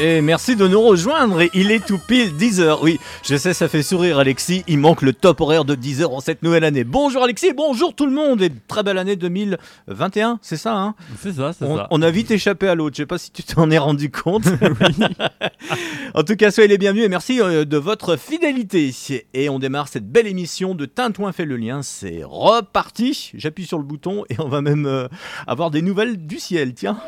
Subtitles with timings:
[0.00, 1.42] Et merci de nous rejoindre.
[1.54, 2.78] Il est tout pile 10h.
[2.82, 4.64] Oui, je sais, ça fait sourire Alexis.
[4.66, 6.82] Il manque le top horaire de 10h en cette nouvelle année.
[6.82, 8.40] Bonjour Alexis, bonjour tout le monde.
[8.40, 10.94] Et très belle année 2021, c'est ça, hein?
[11.20, 11.88] C'est ça, c'est ça.
[11.90, 12.96] on a vite échappé à l'autre.
[12.96, 14.44] Je sais pas si tu t'en es rendu compte.
[16.14, 18.94] en tout cas, soyez les bienvenus et merci euh, de votre fidélité.
[19.34, 21.82] Et on démarre cette belle émission de Tintouin fait le lien.
[21.82, 23.30] C'est reparti.
[23.34, 25.06] J'appuie sur le bouton et on va même euh,
[25.46, 26.72] avoir des nouvelles du ciel.
[26.72, 26.98] Tiens.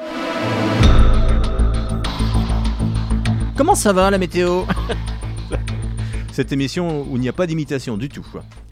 [3.57, 4.65] Comment ça va la météo
[6.33, 8.27] Cette émission où il n'y a pas d'imitation du tout.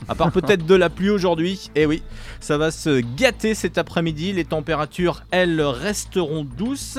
[0.09, 1.71] À part peut-être de la pluie aujourd'hui.
[1.77, 2.03] Et oui,
[2.41, 4.33] ça va se gâter cet après-midi.
[4.33, 6.99] Les températures, elles, resteront douces.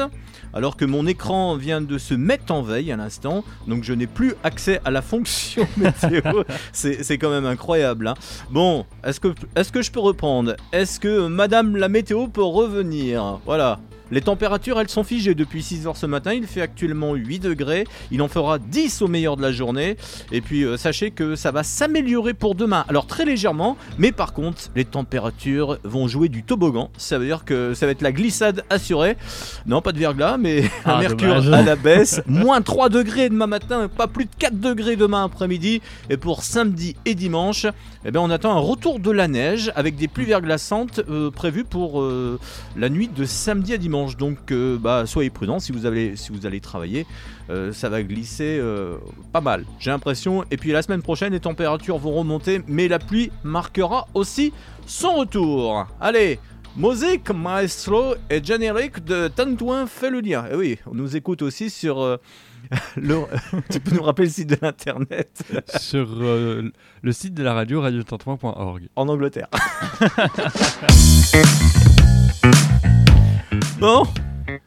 [0.54, 3.44] Alors que mon écran vient de se mettre en veille à l'instant.
[3.68, 6.44] Donc je n'ai plus accès à la fonction météo.
[6.72, 8.08] C'est quand même incroyable.
[8.08, 8.14] hein.
[8.50, 10.56] Bon, est que je peux reprendre?
[10.72, 13.42] Est-ce que Madame la météo peut revenir?
[13.46, 13.80] Voilà.
[14.12, 16.34] Les températures, elles sont figées depuis 6h ce matin.
[16.34, 17.86] Il fait actuellement 8 degrés.
[18.12, 19.98] Il en fera 10 au meilleur de la journée.
[20.32, 22.86] Et puis, euh, sachez que ça va s'améliorer pour demain.
[22.90, 23.78] Alors, très légèrement.
[23.98, 26.92] Mais par contre, les températures vont jouer du toboggan.
[26.98, 29.16] Ça veut dire que ça va être la glissade assurée.
[29.66, 31.50] Non, pas de verglas, mais un Ah, mercure dommage.
[31.52, 32.22] à la baisse.
[32.28, 33.88] Moins 3 degrés demain matin.
[33.88, 35.82] Pas plus de 4 degrés demain après-midi.
[36.10, 37.66] Et pour samedi et dimanche,
[38.06, 41.64] eh ben, on attend un retour de la neige avec des pluies verglaçantes euh, prévues
[41.64, 42.38] pour euh,
[42.78, 43.93] la nuit de samedi à dimanche.
[43.94, 47.06] Donc, euh, bah, soyez prudents si vous, allez, si vous allez travailler.
[47.50, 48.98] Euh, ça va glisser euh,
[49.32, 50.44] pas mal, j'ai l'impression.
[50.50, 54.52] Et puis la semaine prochaine, les températures vont remonter, mais la pluie marquera aussi
[54.88, 55.86] son retour.
[56.02, 56.40] Allez,
[56.76, 60.46] musique, maestro et générique de Tantouin fait le lien.
[60.52, 62.02] Et oui, on nous écoute aussi sur.
[62.02, 62.18] euh,
[62.96, 63.18] le...
[63.70, 65.44] tu peux nous rappeler le site de l'internet?
[65.80, 68.88] Sur euh, le site de la radio, radiotintouin.org.
[68.96, 69.50] en Angleterre.
[73.84, 74.04] Bon,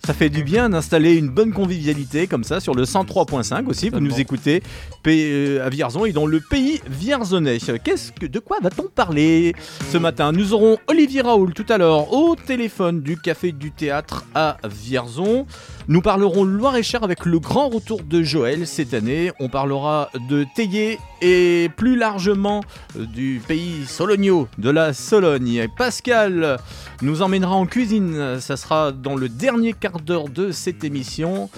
[0.05, 3.89] ça fait du bien d'installer une bonne convivialité comme ça sur le 103.5 aussi.
[3.89, 4.63] Vous nous écoutez
[5.07, 7.57] euh, à Vierzon et dans le pays vierzonais.
[7.83, 9.55] Qu'est-ce que, de quoi va-t-on parler
[9.91, 10.33] ce matin?
[10.33, 15.47] Nous aurons Olivier Raoul tout à l'heure au téléphone du Café du Théâtre à Vierzon.
[15.89, 19.31] Nous parlerons Loire-et-Cher avec le grand retour de Joël cette année.
[19.39, 22.65] On parlera de Théier et plus largement
[22.99, 25.69] euh, du pays sologno, de la Sologne.
[25.79, 26.59] Pascal
[27.03, 28.41] nous emmènera en cuisine.
[28.41, 31.49] Ça sera dans le dernier quart d'heure de cette émission.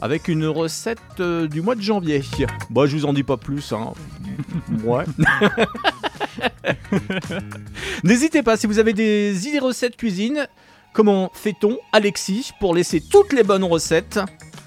[0.00, 2.22] Avec une recette euh, du mois de janvier.
[2.70, 3.72] Bon, je vous en dis pas plus.
[3.72, 3.92] Hein.
[4.84, 5.04] Ouais.
[8.04, 10.46] N'hésitez pas, si vous avez des idées recettes cuisine,
[10.94, 14.20] comment fait-on, Alexis, pour laisser toutes les bonnes recettes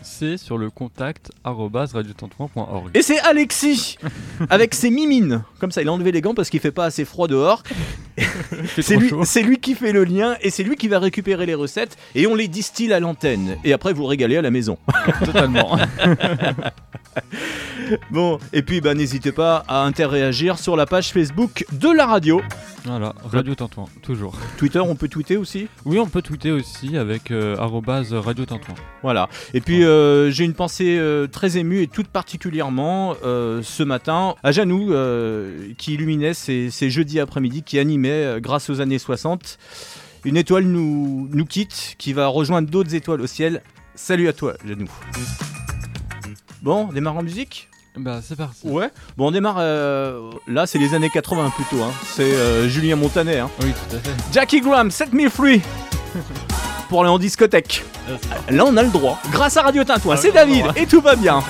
[0.03, 2.91] C'est sur le contact radiotintouin.org.
[2.93, 3.97] Et c'est Alexis,
[4.49, 5.43] avec ses mimines.
[5.59, 7.63] Comme ça, il a enlevé les gants parce qu'il fait pas assez froid dehors.
[9.23, 12.27] C'est lui, qui fait le lien et c'est lui qui va récupérer les recettes et
[12.27, 13.57] on les distille à l'antenne.
[13.63, 14.77] Et après, vous régalez à la maison.
[15.25, 15.77] Totalement.
[18.11, 22.41] Bon, et puis bah, n'hésitez pas à interréagir sur la page Facebook de la radio.
[22.83, 24.37] voilà, Radio Tintouin, toujours.
[24.57, 25.67] Twitter, on peut tweeter aussi?
[25.85, 28.75] Oui, on peut tweeter aussi avec euh, Radio Tintouin.
[29.03, 29.29] Voilà.
[29.53, 34.35] Et puis euh, j'ai une pensée euh, très émue et toute particulièrement euh, ce matin
[34.43, 34.93] à Janou
[35.77, 39.57] qui illuminait ces, ces jeudis après-midi, qui animait euh, grâce aux années 60.
[40.25, 43.61] Une étoile nous, nous quitte, qui va rejoindre d'autres étoiles au ciel.
[43.95, 44.87] Salut à toi, Janou.
[46.61, 47.69] Bon, on démarre en musique?
[47.95, 48.67] Bah, c'est parti.
[48.67, 48.89] Ouais.
[49.15, 49.57] Bon, on démarre.
[49.59, 51.81] euh, là, c'est les années 80 plutôt.
[51.83, 51.91] Hein.
[52.15, 53.39] C'est euh, Julien Montanet.
[53.39, 53.49] Hein.
[53.61, 54.11] Oui, tout à fait.
[54.33, 55.61] Jackie Graham, Set Me Free
[56.89, 57.83] pour aller en discothèque.
[58.47, 59.19] C'est Là, on a le droit.
[59.31, 61.41] Grâce à Radio Tintouin, Ah c'est oui, David on a le et tout va bien.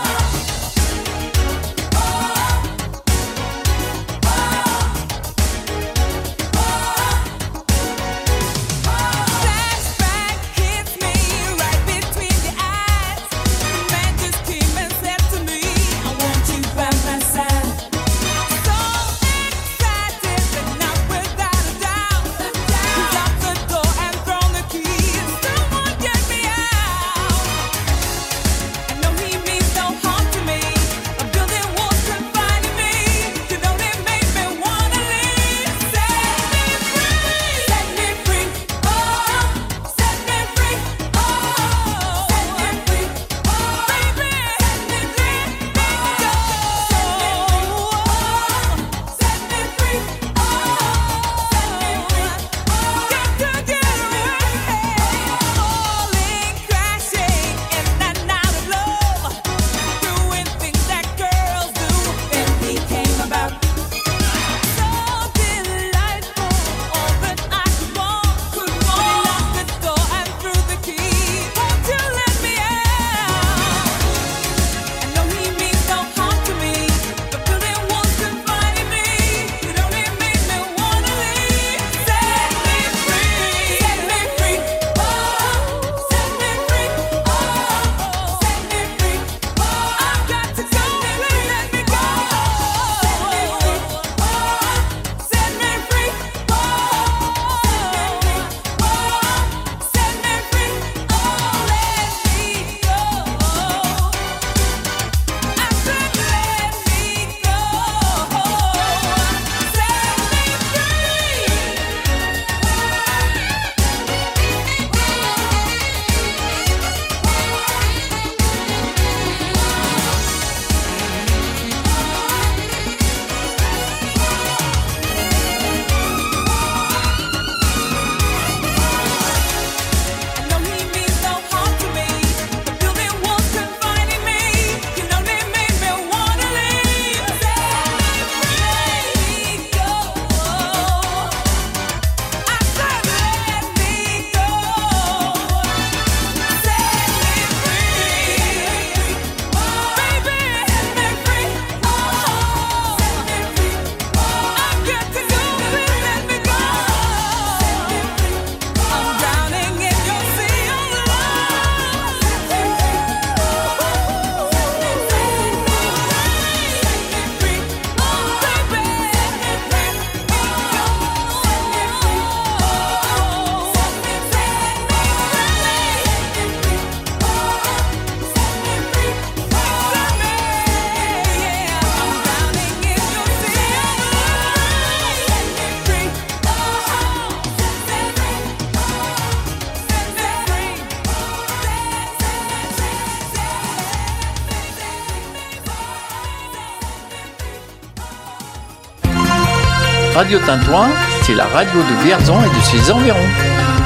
[200.28, 200.90] Radio Tintouin,
[201.24, 203.77] c'est la radio de Vierzon et de ses environs.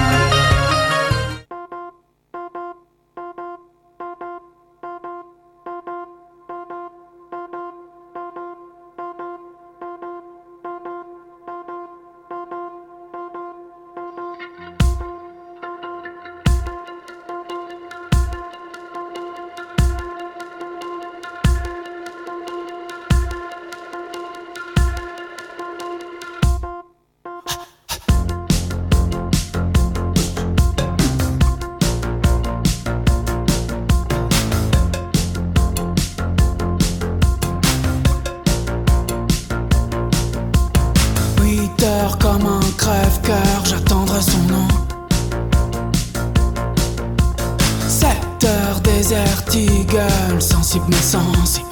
[50.72, 51.71] principe naissance.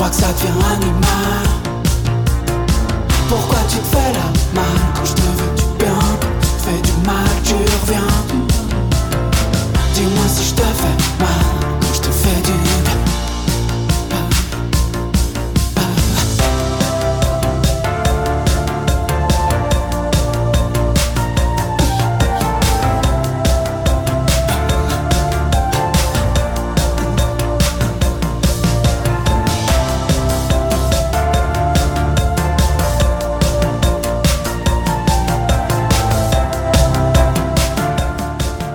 [0.00, 1.44] Crois que ça devient animal.
[3.28, 4.64] Pourquoi tu te fais la mal
[4.94, 5.98] quand je te veux du bien,
[6.40, 8.49] tu te fais du mal, tu reviens.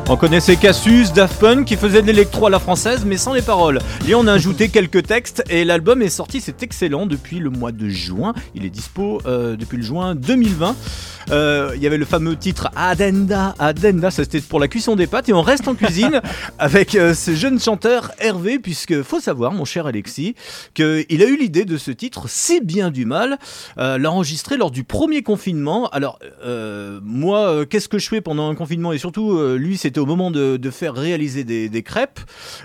[0.08, 3.42] On connaissait Cassius, Daft Punk qui faisait de l'électro à la française mais sans les
[3.42, 3.80] paroles.
[4.08, 7.72] Et on a ajouté quelques textes et l'album est sorti, c'est excellent depuis le mois
[7.72, 8.36] de juin.
[8.54, 10.76] Il est dispo euh, depuis le juin 2020.
[11.32, 15.08] Euh, Il y avait le fameux titre Adenda, Adenda, ça c'était pour la cuisson des
[15.08, 16.22] pâtes et on reste en cuisine
[16.60, 20.36] avec euh, ce jeune chanteur Hervé puisque faut savoir mon cher Alexis
[20.76, 23.40] qu'il a eu l'idée de ce titre C'est bien du mal,
[23.76, 25.90] l'a enregistré lors du premier confinement.
[25.90, 26.20] Alors
[27.02, 28.94] moi qu'est-ce que je fais pendant un confinement?
[28.94, 32.20] Et surtout lui c'était au moment de, faire réaliser des, crêpes.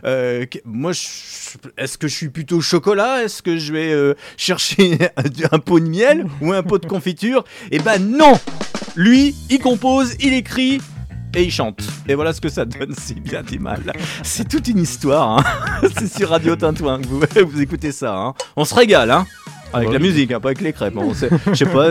[0.04, 0.92] Euh, moi
[1.76, 3.24] est-ce que je suis plutôt chocolat?
[3.24, 4.98] Est-ce que je vais euh, chercher
[5.52, 7.44] un pot de miel ou un pot de confiture?
[7.70, 8.38] Eh ben non
[8.96, 10.80] Lui, il compose, il écrit
[11.34, 11.82] et il chante.
[12.08, 13.92] Et voilà ce que ça donne, c'est bien du mal.
[14.22, 15.38] C'est toute une histoire.
[15.38, 15.88] hein.
[15.98, 17.20] C'est sur Radio Tintouin que vous,
[17.50, 18.16] vous écoutez ça.
[18.16, 18.34] hein.
[18.56, 19.26] On se régale, hein
[19.72, 20.94] avec la musique, hein, pas avec les crêpes.
[20.96, 21.28] hein.
[21.48, 21.88] Je sais pas,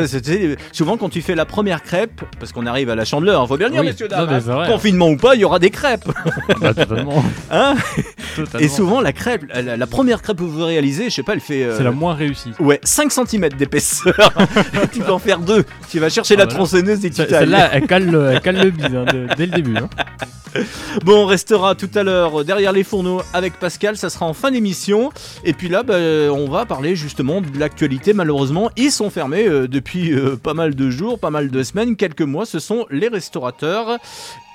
[0.72, 3.70] souvent quand tu fais la première crêpe, parce qu'on arrive à la chandeleur, faut bien
[3.70, 3.88] dire, Oui.
[3.88, 6.06] messieurs, dames, hein, confinement ou pas, il y aura des crêpes.
[6.62, 7.24] Bah, totalement.
[7.52, 7.76] Hein
[8.36, 8.66] totalement.
[8.66, 11.40] Et souvent, la crêpe, la, la première crêpe que vous réalisez, je sais pas, elle
[11.40, 11.64] fait.
[11.64, 12.52] euh, C'est la moins réussie.
[12.60, 14.14] Ouais, 5 cm d'épaisseur.
[14.92, 15.64] tu peux en faire deux.
[15.90, 16.56] Tu vas chercher Ah, la voilà.
[16.58, 17.16] tronçonneuse et tu.
[17.28, 19.76] Celle-là, elle cale le, elle cale le bide hein, de- dès le début.
[21.06, 23.98] Bon, on restera tout à l'heure derrière les fourneaux avec Pascal.
[23.98, 25.12] Ça sera en fin d'émission.
[25.44, 25.96] Et puis là, bah,
[26.34, 28.14] on va parler justement de l'actualité.
[28.14, 31.96] Malheureusement, ils sont fermés euh, depuis euh, pas mal de jours, pas mal de semaines,
[31.96, 32.46] quelques mois.
[32.46, 34.00] Ce sont les restaurateurs.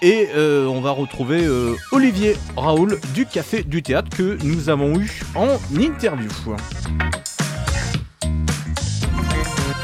[0.02, 4.98] Et euh, on va retrouver euh, Olivier Raoul du Café du Théâtre que nous avons
[4.98, 6.28] eu en interview.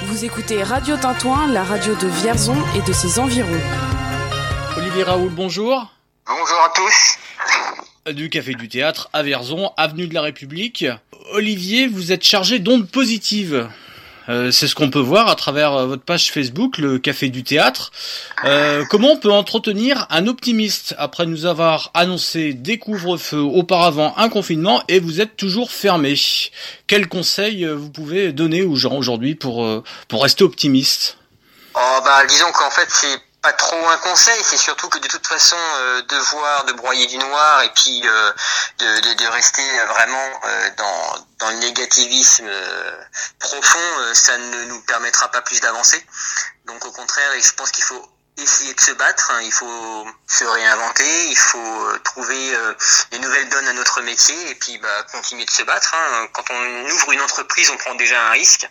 [0.03, 3.49] Vous écoutez Radio Tintouin, la radio de Vierzon et de ses environs.
[4.77, 5.87] Olivier Raoul, bonjour.
[6.27, 7.30] Bonjour à tous.
[8.09, 10.87] Du Café du Théâtre à Vierzon, avenue de la République.
[11.33, 13.69] Olivier, vous êtes chargé d'ondes positives.
[14.29, 17.43] Euh, c'est ce qu'on peut voir à travers euh, votre page Facebook, le Café du
[17.43, 17.91] Théâtre.
[18.45, 24.29] Euh, comment on peut entretenir un optimiste après nous avoir annoncé des couvre-feux, auparavant un
[24.29, 26.15] confinement, et vous êtes toujours fermé?
[26.87, 31.17] Quels conseils euh, vous pouvez donner aux gens aujourd'hui pour, euh, pour rester optimiste?
[31.75, 35.27] Oh bah disons qu'en fait c'est pas trop un conseil, c'est surtout que de toute
[35.27, 38.33] façon euh, de voir, de broyer du noir et puis euh,
[38.79, 43.01] de, rester vraiment euh, dans, dans le négativisme euh,
[43.39, 46.05] profond, euh, ça ne nous permettra pas plus d'avancer.
[46.67, 48.05] Donc au contraire, et je pense qu'il faut
[48.43, 52.73] essayer de se battre, hein, il faut se réinventer, il faut euh, trouver euh,
[53.13, 55.95] des nouvelles donnes à notre métier et puis bah, continuer de se battre.
[55.95, 56.29] hein.
[56.33, 58.69] Quand on ouvre une entreprise, on prend déjà un risque.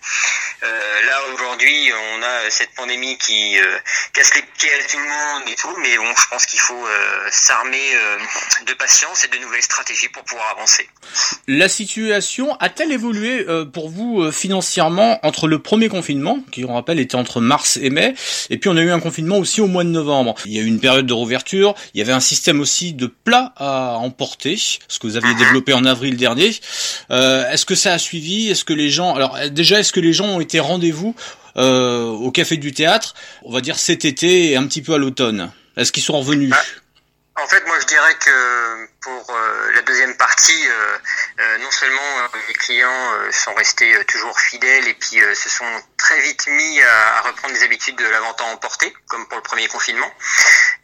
[0.64, 3.78] Euh, là aujourd'hui, on a cette pandémie qui euh,
[4.14, 6.86] casse les pieds à tout le monde et tout, mais bon, je pense qu'il faut
[6.86, 8.18] euh, s'armer euh,
[8.68, 10.90] de patience et de nouvelles stratégies pour pouvoir avancer.
[11.48, 16.74] La situation a-t-elle évolué euh, pour vous euh, financièrement entre le premier confinement, qui on
[16.76, 18.16] rappelle était entre mars et mai,
[18.50, 20.36] et puis on a eu un confinement aussi au mois de novembre.
[20.46, 23.08] Il y a eu une période de rouverture, il y avait un système aussi de
[23.08, 26.52] plats à emporter, ce que vous aviez développé en avril dernier.
[27.12, 28.50] Euh, est-ce que ça a suivi?
[28.50, 31.16] Est-ce que les gens, alors déjà, est-ce que les gens ont été rendez-vous
[31.58, 34.98] euh, au café du théâtre, on va dire cet été et un petit peu à
[34.98, 35.52] l'automne?
[35.78, 36.54] Est-ce qu'ils sont revenus?
[37.42, 40.98] En fait, moi, je dirais que pour euh, la deuxième partie, euh,
[41.40, 45.84] euh, non seulement euh, les clients euh, sont restés toujours fidèles et puis se sont
[45.98, 49.38] très vite mis à, à reprendre les habitudes de la vente à emporter, comme pour
[49.38, 50.12] le premier confinement.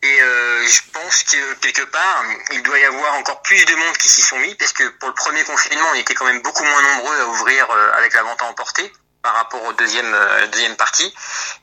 [0.04, 4.08] Et je pense que quelque part, il doit y avoir encore plus de monde qui
[4.08, 6.82] s'y sont mis, parce que pour le premier confinement, on était quand même beaucoup moins
[6.82, 7.68] nombreux à ouvrir
[7.98, 8.92] avec la vente à emporter
[9.26, 11.12] par rapport au deuxième, euh, deuxième partie.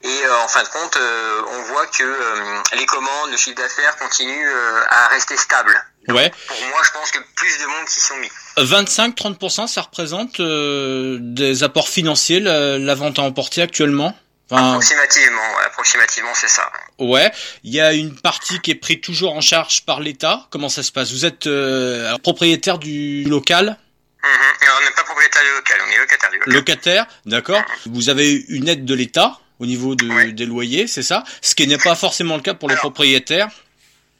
[0.03, 3.97] Et euh, en fin de compte, euh, on voit que les commandes, le chiffre d'affaires
[3.99, 4.51] continue
[4.89, 5.73] à rester stable.
[6.09, 6.33] Ouais.
[6.49, 8.29] Pour moi, je pense que plus de monde s'y sont mis.
[8.57, 14.17] 25-30%, ça représente euh, des apports financiers, la, la vente à emporter actuellement?
[14.51, 16.71] Enfin, Approximativement, ouais, approximativement, c'est ça.
[16.99, 17.33] ouais.
[17.65, 20.47] Il y a une partie qui est prise toujours en charge par l'État.
[20.51, 21.13] Comment ça se passe?
[21.13, 23.79] Vous êtes euh, propriétaire du local?
[24.23, 24.29] Mhm.
[24.63, 26.53] Alors, on n'est pas propriétaire du local, on est locataire du local.
[26.55, 31.25] Locataire, d'accord Vous avez une aide de l'État au niveau de- des loyers, c'est ça?
[31.41, 33.49] Ce qui n'est pas forcément le cas pour les Alors, propriétaires.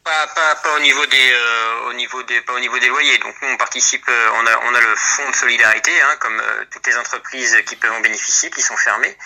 [0.05, 3.19] Pas, pas, pas au niveau des, euh, au niveau des, pas au niveau des loyers.
[3.19, 6.41] Donc nous, on participe, euh, on a, on a le fonds de solidarité, hein, comme
[6.41, 9.17] euh, toutes les entreprises qui peuvent en bénéficier, qui sont fermées.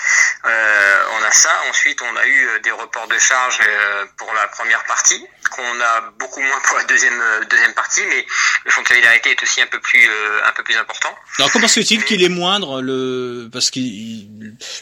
[0.44, 1.50] Euh, on a ça.
[1.70, 5.80] Ensuite, on a eu euh, des reports de charges euh, pour la première partie, qu'on
[5.80, 8.26] a beaucoup moins pour la deuxième, euh, deuxième partie, mais
[8.66, 11.14] le fonds de solidarité est aussi un peu plus, euh, un peu plus important.
[11.38, 13.80] Alors comment se fait-il qu'il est moindre le parce que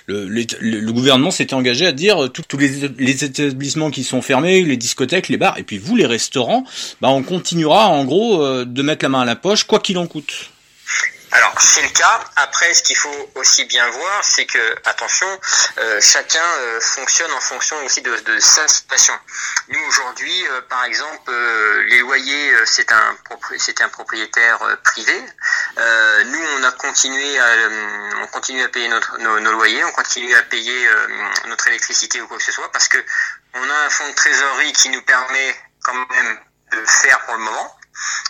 [0.06, 4.22] le, le, le gouvernement s'était engagé à dire tous tous les, les établissements qui sont
[4.22, 6.64] fermés, les discothèques, les bars, et puis vous les restaurants,
[7.00, 9.98] bah on continuera en gros euh, de mettre la main à la poche quoi qu'il
[9.98, 10.50] en coûte.
[11.34, 12.20] Alors c'est le cas.
[12.36, 15.26] Après, ce qu'il faut aussi bien voir, c'est que attention,
[15.78, 19.14] euh, chacun euh, fonctionne en fonction aussi de, de sa situation.
[19.68, 23.16] Nous aujourd'hui, euh, par exemple, euh, les loyers, euh, c'est un
[23.58, 25.16] c'était un propriétaire privé.
[26.26, 27.46] Nous, on a continué à,
[28.22, 30.88] on continue à payer notre, nos, nos loyers, on continue à payer
[31.48, 32.98] notre électricité ou quoi que ce soit, parce que
[33.54, 36.40] on a un fonds de trésorerie qui nous permet quand même
[36.72, 37.76] de faire pour le moment.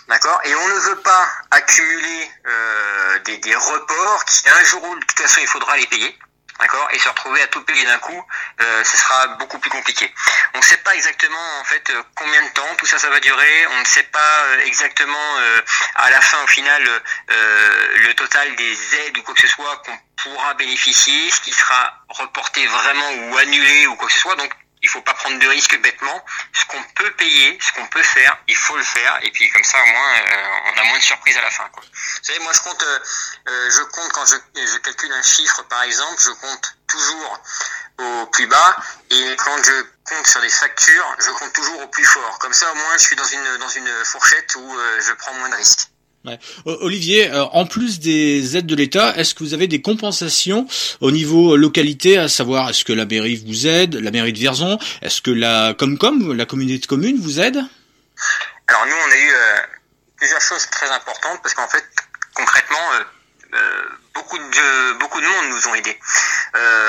[0.07, 4.95] D'accord Et on ne veut pas accumuler euh, des, des reports qui, un jour où,
[4.95, 6.15] de toute façon, il faudra les payer.
[6.59, 8.23] D'accord Et se retrouver à tout payer d'un coup,
[8.61, 10.13] euh, ce sera beaucoup plus compliqué.
[10.53, 13.19] On ne sait pas exactement en fait euh, combien de temps tout ça ça va
[13.19, 13.67] durer.
[13.71, 15.61] On ne sait pas euh, exactement euh,
[15.95, 19.81] à la fin au final euh, le total des aides ou quoi que ce soit
[19.85, 24.35] qu'on pourra bénéficier, ce qui sera reporté vraiment ou annulé ou quoi que ce soit.
[24.37, 24.53] Donc
[24.85, 26.23] il faut pas prendre de risques bêtement.
[26.53, 29.17] Ce qu'on peut payer, ce qu'on peut faire, il faut le faire.
[29.23, 31.67] Et puis comme ça, au moins, euh, on a moins de surprises à la fin.
[31.69, 31.81] Quoi.
[31.83, 32.99] Vous savez, moi, je compte, euh,
[33.47, 37.39] euh, je compte quand je, calcule un chiffre, par exemple, je compte toujours
[37.97, 38.77] au plus bas.
[39.09, 42.37] Et quand je compte sur des factures, je compte toujours au plus fort.
[42.37, 45.49] Comme ça, au moins, je suis dans une dans une fourchette où je prends moins
[45.49, 45.89] de risques.
[46.65, 50.67] Olivier, euh, en plus des aides de l'État, est-ce que vous avez des compensations
[51.01, 54.77] au niveau localité, à savoir est-ce que la mairie vous aide, la mairie de Vierzon,
[55.01, 57.57] est-ce que la Comcom, la communauté de communes, vous aide?
[58.67, 59.57] Alors nous, on a eu euh,
[60.17, 61.85] plusieurs choses très importantes parce qu'en fait,
[62.33, 62.91] concrètement,
[63.53, 63.57] euh,
[64.13, 65.97] beaucoup de beaucoup de monde nous ont aidés.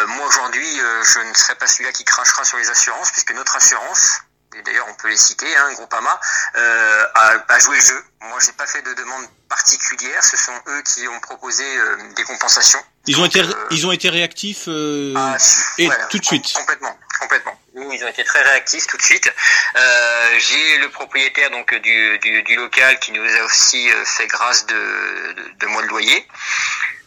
[0.08, 4.20] Moi aujourd'hui, je ne serai pas celui-là qui crachera sur les assurances puisque notre assurance,
[4.64, 6.18] d'ailleurs on peut les citer, hein, Groupama,
[6.56, 8.04] euh, a, a joué le jeu.
[8.22, 10.22] Moi, j'ai pas fait de demande particulière.
[10.24, 12.80] Ce sont eux qui ont proposé euh, des compensations.
[13.06, 15.36] Ils ont été, euh, ils ont été réactifs euh, ah,
[15.78, 16.52] et ouais, tout de suite.
[16.54, 17.58] Complètement, complètement.
[17.74, 19.30] Nous, ils ont été très réactifs tout de suite.
[19.76, 24.26] Euh, J'ai le propriétaire donc du, du, du local qui nous a aussi euh, fait
[24.26, 26.26] grâce de, de, de mois de loyer.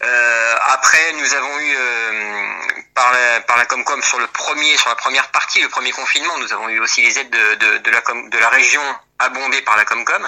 [0.02, 2.54] Euh, après, nous avons eu euh,
[2.94, 6.38] par la par la Comcom sur le premier sur la première partie, le premier confinement,
[6.38, 8.82] nous avons eu aussi les aides de, de, de la de la région
[9.20, 10.26] abondées par la Comcom.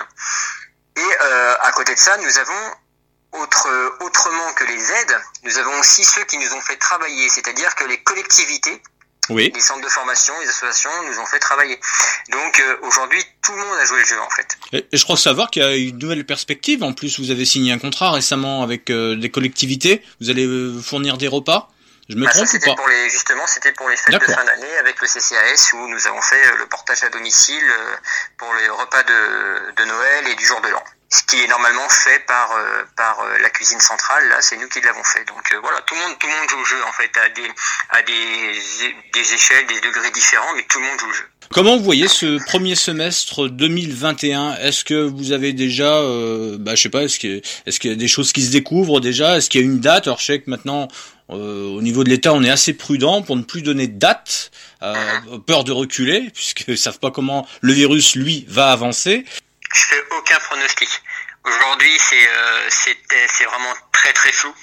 [0.97, 2.75] Et euh, à côté de ça, nous avons
[3.31, 7.73] autre, autrement que les aides, nous avons aussi ceux qui nous ont fait travailler, c'est-à-dire
[7.75, 8.83] que les collectivités,
[9.29, 9.51] Oui.
[9.53, 11.79] les centres de formation, les associations nous ont fait travailler.
[12.31, 14.57] Donc euh, aujourd'hui, tout le monde a joué le jeu en fait.
[14.73, 16.83] Et et je crois savoir qu'il y a une nouvelle perspective.
[16.83, 20.03] En plus, vous avez signé un contrat récemment avec euh, des collectivités.
[20.19, 21.69] Vous allez euh, fournir des repas.
[22.09, 24.19] Je me Bah, ça trompe ou c'était pas pour les justement c'était pour les fêtes
[24.19, 27.63] de fin d'année avec le CCAS où nous avons fait euh, le portage à domicile
[28.37, 30.83] pour les repas de, de Noël et du jour de l'an.
[31.13, 34.69] Ce qui est normalement fait par euh, par euh, la cuisine centrale, là c'est nous
[34.69, 35.25] qui l'avons fait.
[35.27, 37.27] Donc euh, voilà, tout le monde tout le monde joue au jeu en fait à
[37.29, 37.49] des
[37.89, 41.25] à des des échelles, des degrés différents, mais tout le monde joue au jeu.
[41.53, 46.83] Comment vous voyez ce premier semestre 2021 Est-ce que vous avez déjà, euh, bah, je
[46.83, 49.01] sais pas, est-ce qu'il y, a- est-ce qu'il y a des choses qui se découvrent
[49.01, 49.35] déjà?
[49.35, 50.07] Est-ce qu'il y a une date?
[50.07, 50.87] Alors je sais que maintenant,
[51.29, 54.51] euh, au niveau de l'État, on est assez prudent pour ne plus donner de date,
[54.81, 54.95] euh,
[55.45, 59.25] peur de reculer, puisqu'ils savent pas comment le virus, lui, va avancer.
[59.73, 61.01] Je fais aucun pronostic.
[61.43, 64.53] Aujourd'hui, c'est euh, c'est vraiment très très flou.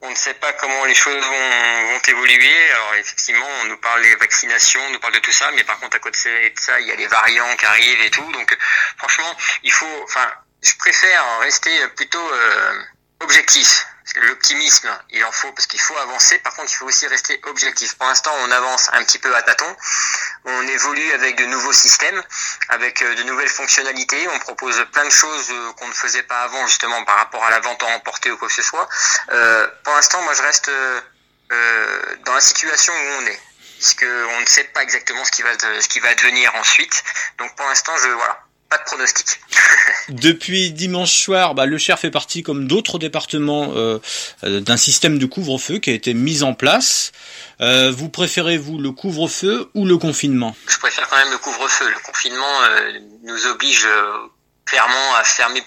[0.00, 2.70] On ne sait pas comment les choses vont, vont évoluer.
[2.70, 5.78] Alors effectivement, on nous parle des vaccinations, on nous parle de tout ça, mais par
[5.78, 8.32] contre à côté de ça, il y a les variants qui arrivent et tout.
[8.32, 8.56] Donc
[8.98, 10.28] franchement, il faut, enfin,
[10.62, 12.82] je préfère rester plutôt euh,
[13.20, 13.86] objectif.
[14.16, 16.38] L'optimisme, il en faut parce qu'il faut avancer.
[16.38, 17.96] Par contre, il faut aussi rester objectif.
[17.96, 19.76] Pour l'instant, on avance un petit peu à tâtons.
[20.44, 22.20] On évolue avec de nouveaux systèmes,
[22.68, 24.28] avec euh, de nouvelles fonctionnalités.
[24.28, 27.50] On propose plein de choses euh, qu'on ne faisait pas avant, justement par rapport à
[27.50, 28.88] la vente en emporté ou quoi que ce soit.
[29.30, 31.00] Euh, pour l'instant, moi, je reste euh,
[31.52, 33.40] euh, dans la situation où on est,
[33.78, 37.02] puisque on ne sait pas exactement ce qui va ce qui va advenir ensuite.
[37.38, 39.40] Donc, pour l'instant, je voilà, pas de pronostic.
[40.08, 43.98] Depuis dimanche soir, bah, le Cher fait partie, comme d'autres départements, euh,
[44.44, 47.12] euh, d'un système de couvre-feu qui a été mis en place.
[47.60, 50.56] Euh, vous préférez vous le couvre-feu ou le confinement?
[50.68, 51.88] Je préfère quand même le couvre-feu.
[51.88, 52.92] Le confinement euh,
[53.24, 54.28] nous oblige euh,
[54.64, 55.62] clairement à fermer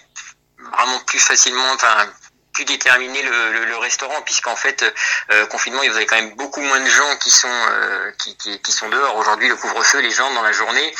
[0.57, 2.09] vraiment plus facilement, enfin
[2.55, 4.83] plus déterminer le, le, le restaurant, puisqu'en fait,
[5.31, 8.35] euh, confinement, il y avait quand même beaucoup moins de gens qui sont euh, qui,
[8.37, 9.15] qui, qui sont dehors.
[9.17, 10.93] Aujourd'hui, le couvre-feu, les gens dans la journée,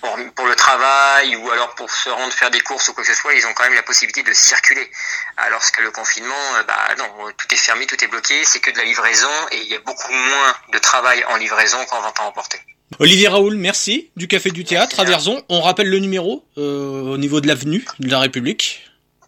[0.00, 3.12] pour, pour le travail ou alors pour se rendre faire des courses ou quoi que
[3.14, 4.90] ce soit, ils ont quand même la possibilité de circuler.
[5.36, 8.70] Alors que le confinement, euh, bah non, tout est fermé, tout est bloqué, c'est que
[8.70, 12.18] de la livraison et il y a beaucoup moins de travail en livraison qu'en vente
[12.18, 12.58] à emporter.
[12.98, 15.28] Olivier Raoul, merci du Café du Théâtre à Merci.
[15.28, 15.44] Verzon.
[15.48, 18.82] On rappelle le numéro euh, au niveau de l'avenue de la République.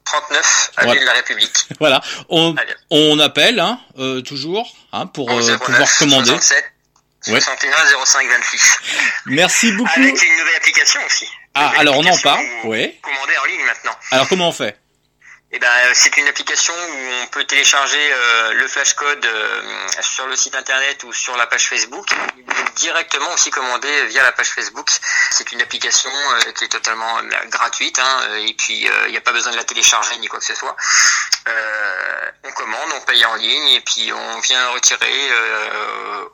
[0.05, 1.67] 39 avenue de la République.
[1.81, 2.55] Voilà, on,
[2.91, 6.31] on appelle hein, euh, toujours hein, pour euh, 09 pouvoir commander.
[6.31, 6.65] 67
[7.29, 7.41] Ouais.
[7.41, 8.79] 61 05 26.
[9.27, 9.91] Merci beaucoup.
[9.99, 11.27] Avec une nouvelle application aussi.
[11.55, 12.45] Ah, alors on en parle.
[12.65, 12.99] Ouais.
[13.01, 13.93] Commander en ligne maintenant.
[14.11, 14.77] Alors comment on fait?
[15.57, 19.63] Eh ben, euh, c'est une application où on peut télécharger euh, le flashcode euh,
[20.01, 22.09] sur le site internet ou sur la page Facebook.
[22.75, 24.89] Directement aussi commander via la page Facebook.
[25.31, 29.31] C'est une application euh, qui est totalement gratuite hein, et puis il n'y a pas
[29.33, 30.75] besoin de la télécharger ni quoi que ce soit.
[32.43, 35.13] On commande, on paye en ligne et puis on vient retirer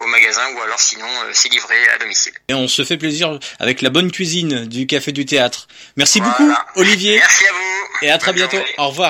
[0.01, 2.33] au magasin ou alors sinon c'est livré à domicile.
[2.49, 5.67] Et on se fait plaisir avec la bonne cuisine du Café du Théâtre.
[5.97, 6.37] Merci Voilà.
[6.39, 7.87] beaucoup Olivier Merci à vous.
[8.03, 8.57] et à très Bonne bientôt.
[8.57, 8.75] journée.
[8.79, 9.10] Au revoir.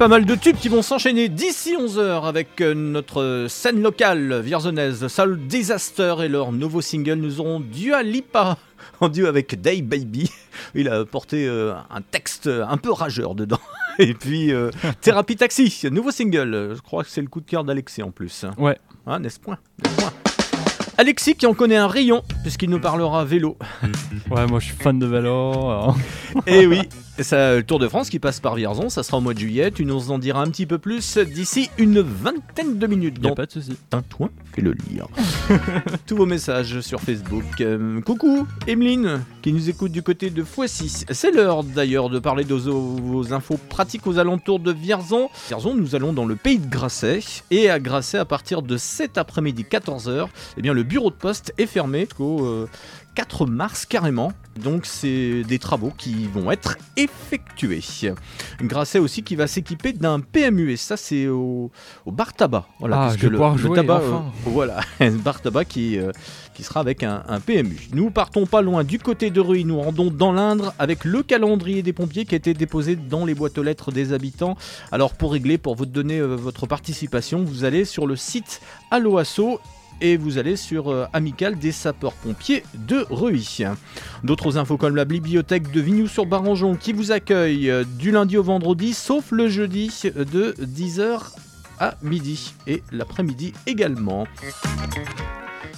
[0.00, 5.06] Pas mal de tubes qui vont s'enchaîner d'ici 11h avec euh, notre scène locale vierzonnaise
[5.08, 7.16] Soul Disaster et leur nouveau single.
[7.16, 8.56] Nous aurons Dua Lipa
[9.02, 10.30] en duo avec Day Baby.
[10.74, 13.60] Il a porté euh, un texte un peu rageur dedans.
[13.98, 14.70] Et puis euh,
[15.02, 16.76] Thérapie Taxi, nouveau single.
[16.76, 18.46] Je crois que c'est le coup de cœur d'Alexis en plus.
[18.56, 18.78] Ouais.
[19.06, 19.58] Ah, n'est-ce point,
[20.96, 23.58] Alexis qui en connaît un rayon, puisqu'il nous parlera vélo.
[24.30, 25.50] Ouais, moi je suis fan de vélo.
[25.50, 25.96] alors.
[26.46, 26.88] Et oui,
[27.22, 29.70] ça, le Tour de France qui passe par Vierzon, ça sera au mois de juillet.
[29.70, 33.20] Tu nous en diras un petit peu plus d'ici une vingtaine de minutes.
[33.20, 33.76] Donc, pas de souci.
[33.88, 35.08] Tintouin fait le lire.
[36.06, 37.60] Tous vos messages sur Facebook.
[37.60, 41.04] Euh, coucou, Emeline, qui nous écoute du côté de Foissy.
[41.10, 45.28] C'est l'heure d'ailleurs de parler de vos, vos infos pratiques aux alentours de Vierzon.
[45.48, 47.20] Vierzon, nous allons dans le pays de Grasset.
[47.50, 51.54] Et à Grasset, à partir de cet après-midi 14h, eh bien, le bureau de poste
[51.58, 52.68] est fermé jusqu'au euh,
[53.20, 54.32] 4 mars carrément.
[54.62, 57.82] Donc c'est des travaux qui vont être effectués.
[58.62, 61.70] Grasset aussi qui va s'équiper d'un PMU et ça c'est au,
[62.06, 62.66] au bar tabac.
[62.78, 64.24] Voilà, Ah, puisque je vais le, pouvoir le jouer, tabac, enfin.
[64.26, 66.12] euh, voilà, un bar tabac qui, euh,
[66.54, 67.88] qui sera avec un, un PMU.
[67.92, 71.82] Nous partons pas loin du côté de Ruy, nous rendons dans l'Indre avec le calendrier
[71.82, 74.56] des pompiers qui a été déposé dans les boîtes aux lettres des habitants.
[74.92, 79.60] Alors pour régler, pour vous donner euh, votre participation, vous allez sur le site Alloasso
[80.00, 83.64] et vous allez sur euh, Amical des sapeurs-pompiers de Reuilly.
[84.24, 88.94] D'autres infos comme la bibliothèque de Vignoux-sur-Barangeon qui vous accueille euh, du lundi au vendredi,
[88.94, 91.32] sauf le jeudi euh, de 10h
[91.78, 94.26] à midi et l'après-midi également.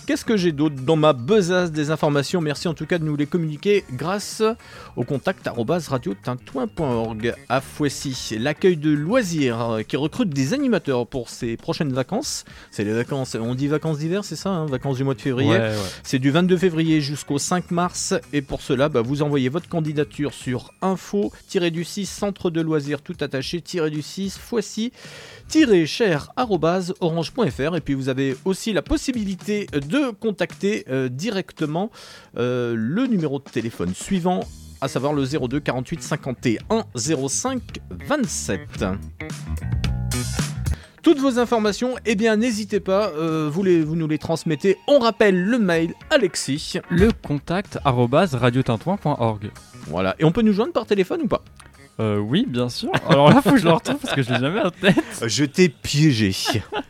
[0.04, 3.14] Qu'est-ce que j'ai d'autre dans ma besace des informations Merci en tout cas de nous
[3.14, 4.42] les communiquer grâce
[4.96, 8.36] au contact arobase radiotintouin.org à Fouessy.
[8.38, 12.44] L'accueil de loisirs euh, qui recrute des animateurs pour ses prochaines vacances.
[12.72, 15.50] C'est les vacances, on dit vacances d'hiver, c'est ça hein Vacances du mois de février.
[15.50, 15.76] Ouais, ouais.
[16.02, 20.34] C'est du 22 février jusqu'au 5 mars et pour cela, bah, vous envoyez votre candidature
[20.34, 24.92] sur info-du-6 centre de loisirs tout attaché-du-6 foissy
[25.86, 31.90] cher orange.fr et puis vous avez aussi la possibilité de contacter euh, directement
[32.36, 34.40] euh, le numéro de téléphone suivant
[34.80, 37.62] à savoir le 02 48 51 05
[38.06, 38.60] 27
[41.02, 44.78] toutes vos informations, eh bien n'hésitez pas, euh, vous, les, vous nous les transmettez.
[44.86, 46.78] On rappelle le mail Alexis.
[46.90, 49.50] Le contact radiotintouin.org.
[49.88, 50.14] Voilà.
[50.20, 51.42] Et on peut nous joindre par téléphone ou pas?
[52.02, 52.90] Euh, oui, bien sûr.
[53.08, 54.96] Alors là, faut que je le retrouve parce que je l'ai jamais en tête.
[55.24, 56.34] Je t'ai piégé.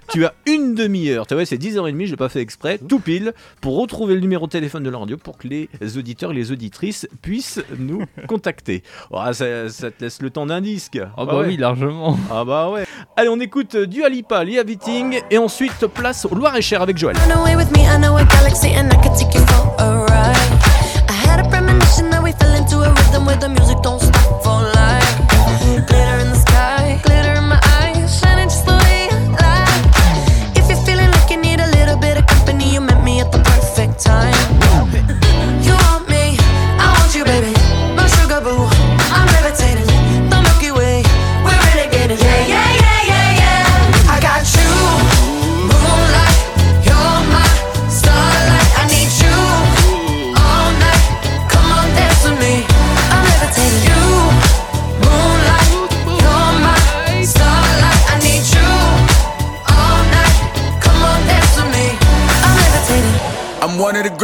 [0.09, 1.27] tu as une demi-heure.
[1.27, 4.46] Tu vois, c'est 10h30, je l'ai pas fait exprès, tout pile, pour retrouver le numéro
[4.46, 8.83] de téléphone de la radio pour que les auditeurs et les auditrices puissent nous contacter.
[9.11, 10.98] Oh, ça, ça te laisse le temps d'un disque.
[11.16, 11.48] Ah bah ouais.
[11.48, 12.16] oui, largement.
[12.31, 12.85] Ah bah ouais.
[13.16, 17.16] Allez, on écoute euh, du Alipa, Lia Vitting, et ensuite place au Loir-et-Cher avec Joël.
[17.29, 20.07] Run away with me, I know a galaxy and I could take you for a
[20.07, 20.37] ride.
[21.09, 24.42] I had a premonition that we fell into a rhythm where the music don't stop
[24.42, 24.71] for
[34.03, 35.21] time.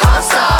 [0.00, 0.55] Khansa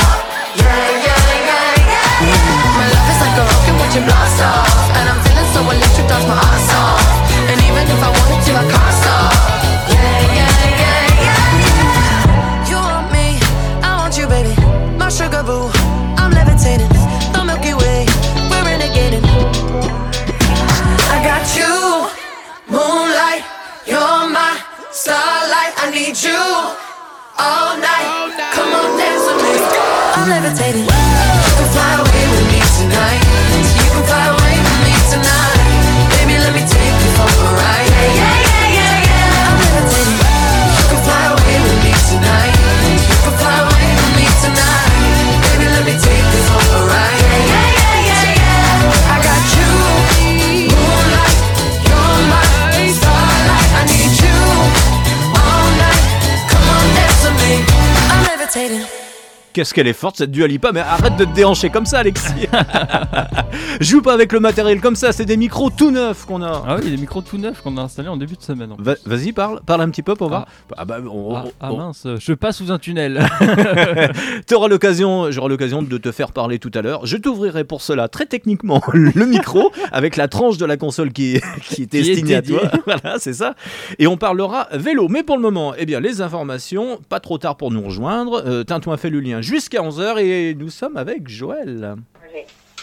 [59.56, 62.46] Qu'est-ce qu'elle est forte cette Dua Lipa, mais arrête de te déhancher comme ça, Alexis.
[63.80, 66.62] Joue pas avec le matériel comme ça, c'est des micros tout neufs qu'on a.
[66.68, 68.72] Ah oui, des micros tout neufs qu'on a installés en début de semaine.
[68.72, 70.46] en Va- Vas-y, parle, parle un petit peu pour voir.
[70.76, 73.26] Ah bah, on- Ah, on- ah on- mince, je passe sous un tunnel.
[74.46, 77.06] T'auras l'occasion, j'aurai l'occasion de te faire parler tout à l'heure.
[77.06, 81.40] Je t'ouvrirai pour cela très techniquement le micro avec la tranche de la console qui
[81.62, 82.58] qui est Qui est destinée à dédiée.
[82.58, 82.70] toi.
[82.84, 83.54] Voilà, c'est ça.
[83.98, 85.08] Et on parlera vélo.
[85.08, 88.42] Mais pour le moment, eh bien, les informations, pas trop tard pour nous rejoindre.
[88.46, 91.94] Euh, Tintouin fait le lien jusqu'à 11h et nous sommes avec Joël.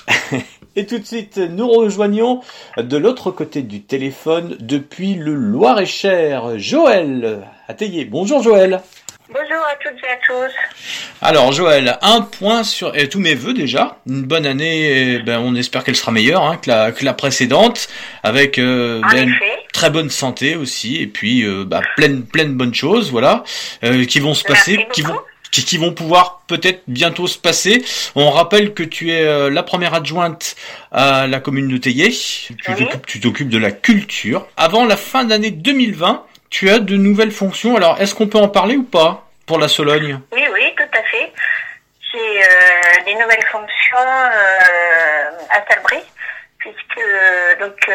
[0.76, 2.42] Et tout de suite, nous rejoignons
[2.78, 8.06] de l'autre côté du téléphone depuis le Loir-et-Cher, Joël Atelier.
[8.06, 8.82] Bonjour Joël.
[9.28, 10.54] Bonjour à toutes et à tous.
[11.22, 13.98] Alors Joël, un point sur et tous mes vœux déjà.
[14.08, 17.14] Une bonne année, eh ben, on espère qu'elle sera meilleure hein, que, la, que la
[17.14, 17.88] précédente,
[18.24, 19.32] avec euh, En ben,
[19.74, 23.44] très bonne santé aussi, et puis euh, bah, plein, plein de bonnes choses, voilà,
[23.84, 25.20] euh, qui vont se passer, Merci qui vont.
[25.54, 27.86] Qui, qui vont pouvoir peut-être bientôt se passer.
[28.16, 30.56] On rappelle que tu es euh, la première adjointe
[30.92, 32.10] à la commune de Théier.
[32.10, 32.56] Tu
[33.22, 34.48] t'occupes- de la culture.
[34.58, 37.76] Avant la fin d'année 2020, tu as de nouvelles fonctions.
[37.78, 40.20] Alors, est-ce qu'on peut en parler ou pas pour la Sologne?
[40.32, 41.32] Oui, oui, tout à fait.
[42.12, 46.04] J'ai euh, des nouvelles fonctions euh, à Salbris,
[46.60, 47.94] puisque euh, donc euh,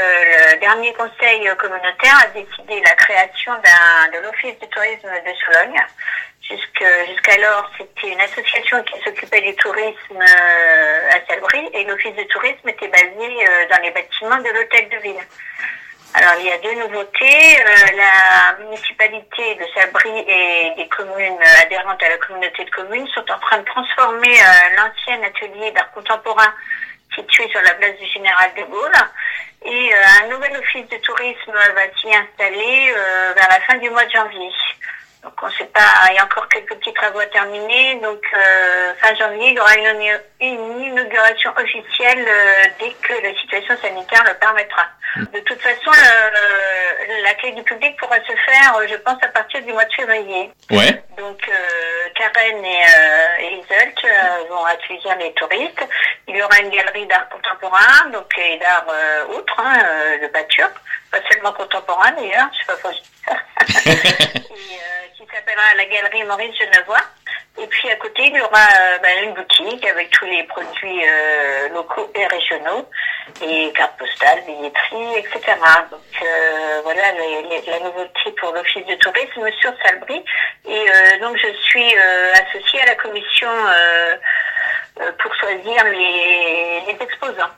[0.54, 5.78] le dernier conseil communautaire a décidé la création d'un de l'office de tourisme de Sologne.
[6.48, 12.66] Jusqu'alors, c'était une association qui s'occupait du tourisme euh, à Salbris et l'office de tourisme
[12.70, 15.20] était basé euh, dans les bâtiments de l'hôtel de ville.
[16.14, 17.60] Alors, il y a deux nouveautés.
[17.60, 23.30] Euh, la municipalité de Sabri et des communes adhérentes à la communauté de communes sont
[23.30, 24.34] en train de transformer
[24.74, 26.54] l'ancien atelier d'art contemporain
[27.14, 28.92] situé sur la place du Général de Gaulle.
[29.66, 29.90] Et
[30.22, 32.94] un nouvel office de tourisme va s'y installer
[33.36, 34.50] vers la fin du mois de janvier.
[35.22, 37.96] Donc on ne sait pas, il y a encore quelques petits travaux à terminer.
[37.96, 43.34] Donc euh, fin janvier, il y aura une, une inauguration officielle euh, dès que la
[43.40, 44.84] situation sanitaire le permettra.
[45.16, 49.60] De toute façon, le- l'accueil du public pourra se faire, euh, je pense, à partir
[49.62, 50.52] du mois de février.
[50.70, 51.02] Ouais.
[51.16, 53.60] Donc euh, Karen et, euh,
[54.04, 55.82] euh, vont accueillir les touristes.
[56.28, 58.86] Il y aura une galerie d'art contemporain, donc et d'art
[59.30, 59.78] autre, hein,
[60.22, 60.70] de peinture,
[61.10, 63.34] pas seulement contemporain d'ailleurs, je sais pas pourquoi je dis ça.
[63.86, 67.00] et, euh, qui s'appellera la galerie Maurice Genevois.
[67.60, 71.02] Et puis à côté, il y aura euh, ben, une boutique avec tous les produits
[71.08, 72.88] euh, locaux et régionaux,
[73.42, 75.40] et cartes postales, billetteries, etc.
[75.90, 80.24] Donc euh, voilà les- les- la nouveauté pour l'office de tourisme sur Salbris.
[80.68, 83.50] Et euh, donc je suis euh, associée à la commission
[85.20, 87.50] pour choisir les, les exposants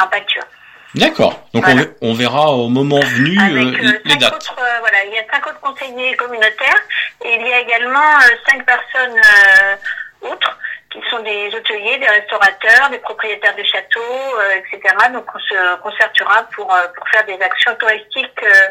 [0.00, 0.44] en peinture.
[0.94, 1.38] D'accord.
[1.52, 4.34] Donc on, ve- on verra au moment venu euh, Avec, euh, les dates.
[4.34, 6.80] autres, euh, voilà, il y a cinq autres conseillers communautaires
[7.24, 10.58] et il y a également euh, cinq personnes euh, autres
[10.90, 14.00] qui sont des hôteliers, des restaurateurs, des propriétaires de châteaux,
[14.40, 14.94] euh, etc.
[15.12, 18.68] Donc on se concertera pour, euh, pour faire des actions touristiques euh,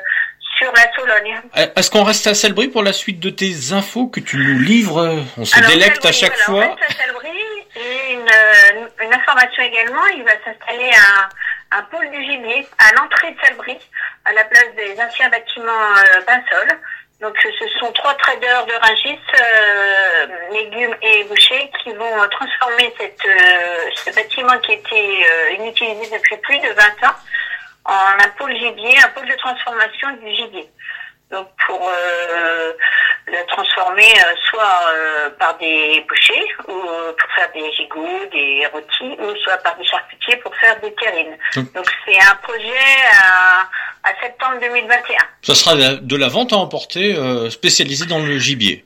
[0.58, 1.41] sur la Sologne.
[1.75, 5.19] Est-ce qu'on reste à Salbris pour la suite de tes infos que tu nous livres
[5.38, 6.73] On se Alors, délecte à chaque voilà, fois.
[6.73, 7.30] En fait, à Salbris,
[7.75, 8.30] j'ai une,
[9.06, 10.06] une information également.
[10.15, 11.30] Il va s'installer un,
[11.71, 13.80] un pôle du gibier à l'entrée de Salbris,
[14.25, 16.80] à la place des anciens bâtiments euh, Pinsol.
[17.21, 22.93] Donc, ce sont trois traders de Rungis, euh, légumes et bouchers, qui vont euh, transformer
[22.99, 27.15] cette, euh, ce bâtiment qui était euh, inutilisé depuis plus de 20 ans
[27.86, 30.69] en un pôle gibier, un pôle de transformation du gibier.
[31.32, 32.73] Donc pour euh,
[33.28, 38.66] le transformer euh, soit euh, par des bouchers ou euh, pour faire des gigots, des
[38.72, 41.36] rôtis, ou soit par des charcutiers pour faire des terrines.
[41.56, 42.86] Donc- Donc c'est un projet
[43.24, 43.62] à,
[44.10, 45.18] à septembre 2021.
[45.42, 48.86] Ça sera de la- de la vente à emporter euh, spécialisée dans le gibier.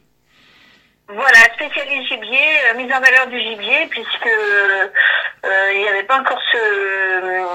[1.12, 2.38] Voilà, spécialiste gibier,
[2.70, 7.48] euh, mise en valeur du gibier, puisque euh, il n'y avait pas encore ce,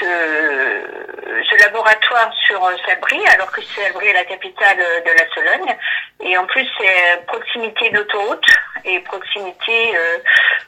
[0.00, 5.76] ce laboratoire sur euh, Sabri, alors que Sabri est la capitale de la Sologne.
[6.24, 8.46] Et en plus, c'est proximité de l'autoroute
[8.86, 9.92] et proximité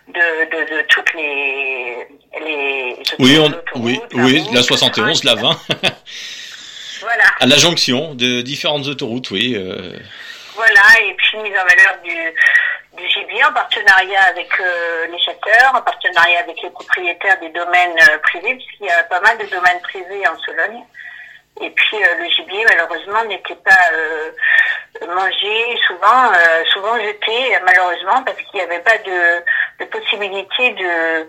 [0.08, 2.06] de, de, toutes les,
[2.44, 5.50] les oui, on, oui, la oui, la 71, la 20.
[7.00, 7.24] voilà.
[7.40, 9.56] À la jonction de différentes autoroutes, oui.
[10.58, 15.82] Voilà, et puis mise en valeur du, gibier en partenariat avec euh, les chasseurs, en
[15.82, 19.80] partenariat avec les propriétaires des domaines euh, privés, puisqu'il y a pas mal de domaines
[19.82, 20.82] privés en Sologne.
[21.60, 26.32] Et puis euh, le gibier, malheureusement, n'était pas mangé, souvent,
[26.72, 31.28] souvent jeté, malheureusement, parce qu'il n'y avait pas de possibilité de,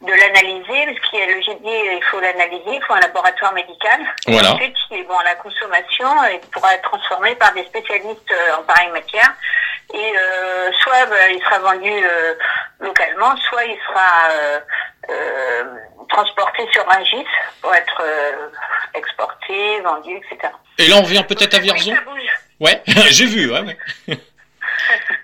[0.00, 3.52] de l'analyser, parce qu'il y a le gibier, il faut l'analyser, il faut un laboratoire
[3.52, 4.00] médical.
[4.26, 4.52] Voilà.
[4.52, 8.56] Ensuite, il est bon à la consommation, il pourra être transformé par des spécialistes euh,
[8.58, 9.32] en pareille matière.
[9.92, 12.34] Et euh, soit bah, il sera vendu euh,
[12.80, 14.60] localement, soit il sera euh,
[15.10, 15.64] euh,
[16.08, 17.26] transporté sur un gîte
[17.60, 18.48] pour être euh,
[18.94, 20.52] exporté, vendu, etc.
[20.78, 21.94] Et là, on revient peut-être à Vierzon.
[22.60, 23.78] Ouais, j'ai vu, ouais, ouais.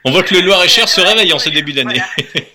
[0.05, 2.03] On voit que le Loir-et-Cher se réveille en ce début d'année.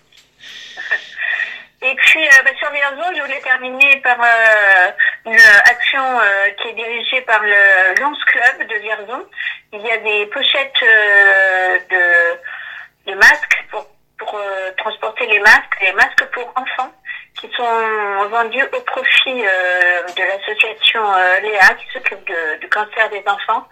[1.81, 4.91] Et puis euh, bah, sur Vierzon, je voulais terminer par euh,
[5.25, 5.39] une
[5.71, 9.25] action euh, qui est dirigée par le Lions Club de Vierzon.
[9.71, 15.79] Il y a des pochettes euh, de, de masques pour, pour euh, transporter les masques,
[15.81, 16.91] les masques pour enfants
[17.39, 21.01] qui sont vendus au profit de l'association
[21.41, 23.65] Léa qui s'occupe du cancer des enfants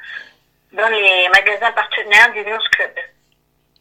[0.72, 2.92] dans les magasins partenaires du Lions Club.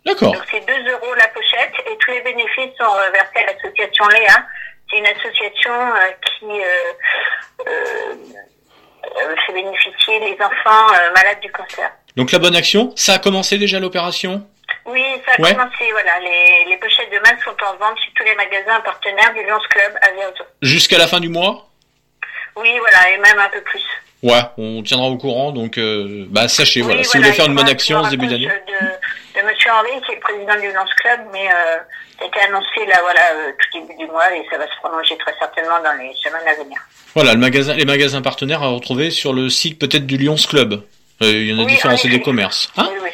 [0.06, 0.32] D'accord.
[0.32, 4.46] Donc c'est 2 euros la pochette et tous les bénéfices sont versés à l'association Léa.
[4.90, 11.90] C'est une association euh, qui euh, euh, fait bénéficier les enfants malades du cancer.
[12.16, 14.46] Donc la bonne action, ça a commencé déjà l'opération?
[14.86, 15.52] Oui, ça a Ouais.
[15.54, 16.20] commencé, voilà.
[16.20, 19.58] Les, les pochettes de masques sont en vente chez tous les magasins partenaires du Lions
[19.70, 20.06] Club à.
[20.62, 21.66] Jusqu'à la fin du mois?
[22.56, 23.82] Oui, voilà, et même un peu plus.
[24.22, 27.46] Ouais, on tiendra au courant, donc euh, bah sachez, Oui, voilà, si vous voulez faire
[27.46, 28.46] une bonne action ce début d'année.
[28.46, 31.76] De, de Monsieur Henri, qui est le président du Lance Club, mais euh,
[32.18, 34.76] ça a été annoncé là, voilà, euh, tout début du mois et ça va se
[34.82, 36.78] prolonger très certainement dans les semaines à venir.
[37.14, 40.82] Voilà, le magasin, les magasins partenaires à retrouver sur le site peut-être du Lyons Club.
[41.22, 42.70] Euh, il y en a Oui, différents, en c'est des commerces.
[42.76, 43.10] Hein oui, oui.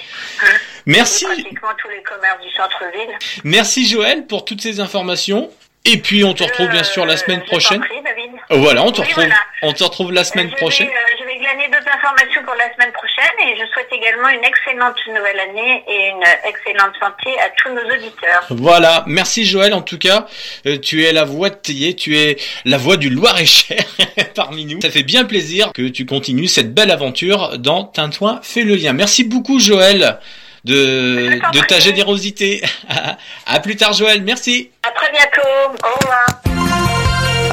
[0.86, 1.24] Merci.
[1.24, 3.18] Pratiquement tous les commerces du centre-ville.
[3.44, 5.50] Merci Joël pour toutes ces informations.
[5.84, 7.80] Et puis on te retrouve bien sûr la semaine prochaine.
[7.80, 8.30] David.
[8.50, 9.34] Voilà, on te Oui, retrouve, voilà.
[9.62, 10.86] on te retrouve la semaine je prochaine.
[10.86, 14.28] Vais, euh, je vais glaner d'autres informations pour la semaine prochaine et je souhaite également
[14.28, 18.46] une excellente nouvelle année et une excellente santé à tous nos auditeurs.
[18.50, 20.26] Voilà, merci Joël en tout cas.
[20.66, 23.82] Euh, tu es la voix de Théier, tu es la voix du Loir-et-Cher
[24.34, 24.80] parmi nous.
[24.82, 28.92] Ça fait bien plaisir que tu continues cette belle aventure dans Tintouin fait le lien.
[28.92, 30.18] Merci beaucoup Joël
[30.64, 32.62] de, de ta générosité.
[33.46, 34.70] à plus tard Joël, merci.
[34.82, 35.76] À très bientôt.
[35.84, 36.26] Au revoir.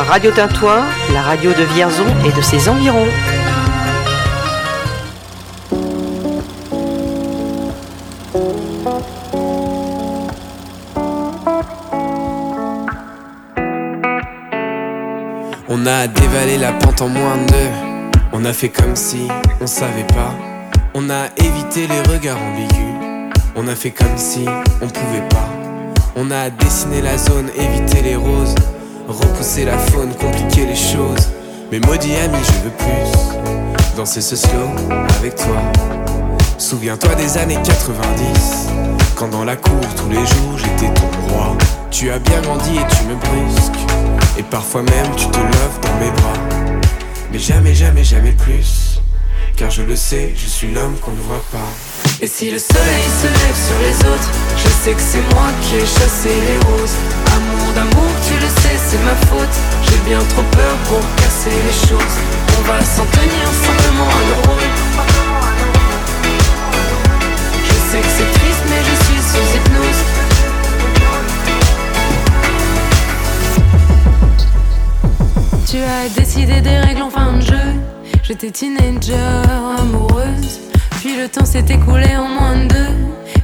[0.08, 3.08] Radio Tintouin, la radio de Vierzon et de ses environs.
[15.68, 18.20] On a dévalé la pente en moins de deux.
[18.34, 19.28] On a fait comme si
[19.62, 20.34] on savait pas.
[20.94, 22.89] On a évité les regards ambigus.
[23.62, 24.46] On a fait comme si
[24.82, 25.50] on pouvait pas.
[26.16, 28.56] On a dessiné la zone, évité les roses.
[29.06, 31.28] Repousser la faune, compliquer les choses.
[31.70, 33.98] Mais maudit ami, je veux plus.
[33.98, 34.70] Danser ce slow
[35.18, 35.58] avec toi.
[36.58, 38.70] Souviens-toi des années 90.
[39.18, 41.58] Quand dans la cour tous les jours j'étais ton roi.
[41.92, 43.74] Tu as bien grandi et tu me brusques.
[44.38, 46.80] Et parfois même tu te lèves dans mes bras.
[47.34, 49.02] Mais jamais, jamais, jamais plus.
[49.58, 51.89] Car je le sais, je suis l'homme qu'on ne voit pas.
[52.22, 55.76] Et si le soleil se lève sur les autres, je sais que c'est moi qui
[55.76, 56.98] ai chassé les roses.
[57.36, 59.56] Amour d'amour, tu le sais, c'est ma faute.
[59.84, 62.18] J'ai bien trop peur pour casser les choses.
[62.58, 64.70] On va s'en tenir simplement à nos rôles.
[67.64, 70.02] Je sais que c'est triste, mais je suis sous hypnose.
[75.72, 77.70] Tu as décidé des règles en fin de jeu.
[78.24, 79.16] J'étais teenager,
[79.80, 80.69] amoureuse.
[81.00, 82.96] Puis le temps s'est écoulé en moins de deux.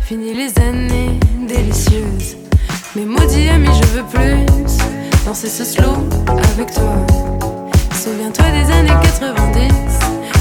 [0.03, 2.36] Fini les années délicieuses.
[2.97, 4.45] Mais maudit ami, je veux plus
[5.26, 5.95] danser ce slow
[6.53, 6.95] avec toi.
[8.03, 9.74] Souviens-toi des années 90.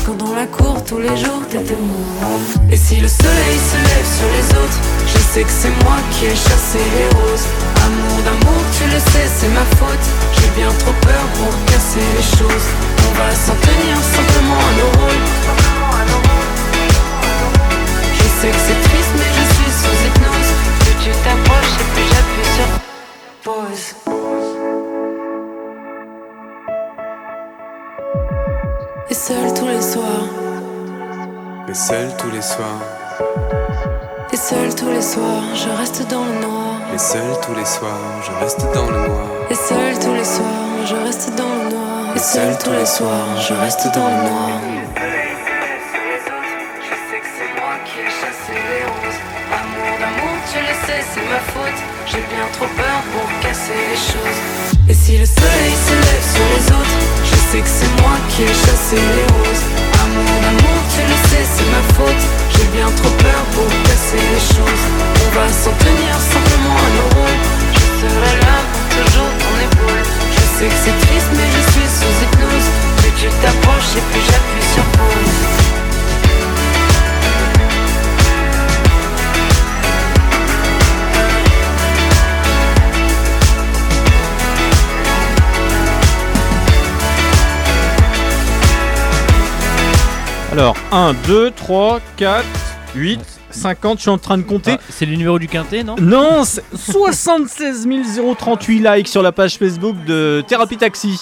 [0.04, 2.38] Quand dans la cour tous les jours t'étais moi.
[2.72, 6.26] Et si le soleil se lève sur les autres, je sais que c'est moi qui
[6.26, 7.46] ai chassé les roses.
[7.86, 10.06] Amour d'amour, tu le sais, c'est ma faute.
[10.34, 11.83] J'ai bien trop peur pour casser
[31.88, 32.80] seul tous les soirs,
[34.32, 36.76] et seul tous les soirs, je reste dans le noir.
[36.90, 39.26] mais seul tous les soirs, je reste dans le noir.
[39.50, 42.16] Et seul tous les soirs, je reste dans le noir.
[42.16, 44.60] Et seul tous les soirs, je reste dans le noir.
[49.52, 51.80] Amour d'amour, tu le sais, c'est ma faute.
[52.06, 54.40] J'ai bien trop peur pour casser les choses.
[54.88, 58.42] Et si le soleil se lève sur les autres, je sais que c'est moi qui
[58.42, 59.64] ai chassé les roses.
[60.02, 62.24] Amour d'amour, tu le sais, c'est ma faute.
[62.52, 64.84] J'ai bien trop peur pour casser les choses.
[65.22, 67.42] On va s'en tenir simplement à nos rôles.
[67.74, 70.04] Je serai là pour toujours ton épaule.
[70.34, 72.68] Je sais que c'est triste, mais je suis sous hypnose.
[72.98, 75.83] Plus tu t'approches et plus j'appuie sur pause.
[90.54, 92.46] Alors, 1, 2, 3, 4,
[92.94, 94.76] 8, 50, je suis en train de compter.
[94.78, 95.96] Ah, c'est le numéro du quintet, non?
[96.00, 97.88] Non, c'est 76
[98.38, 101.20] 038 likes sur la page Facebook de Thérapie Taxi.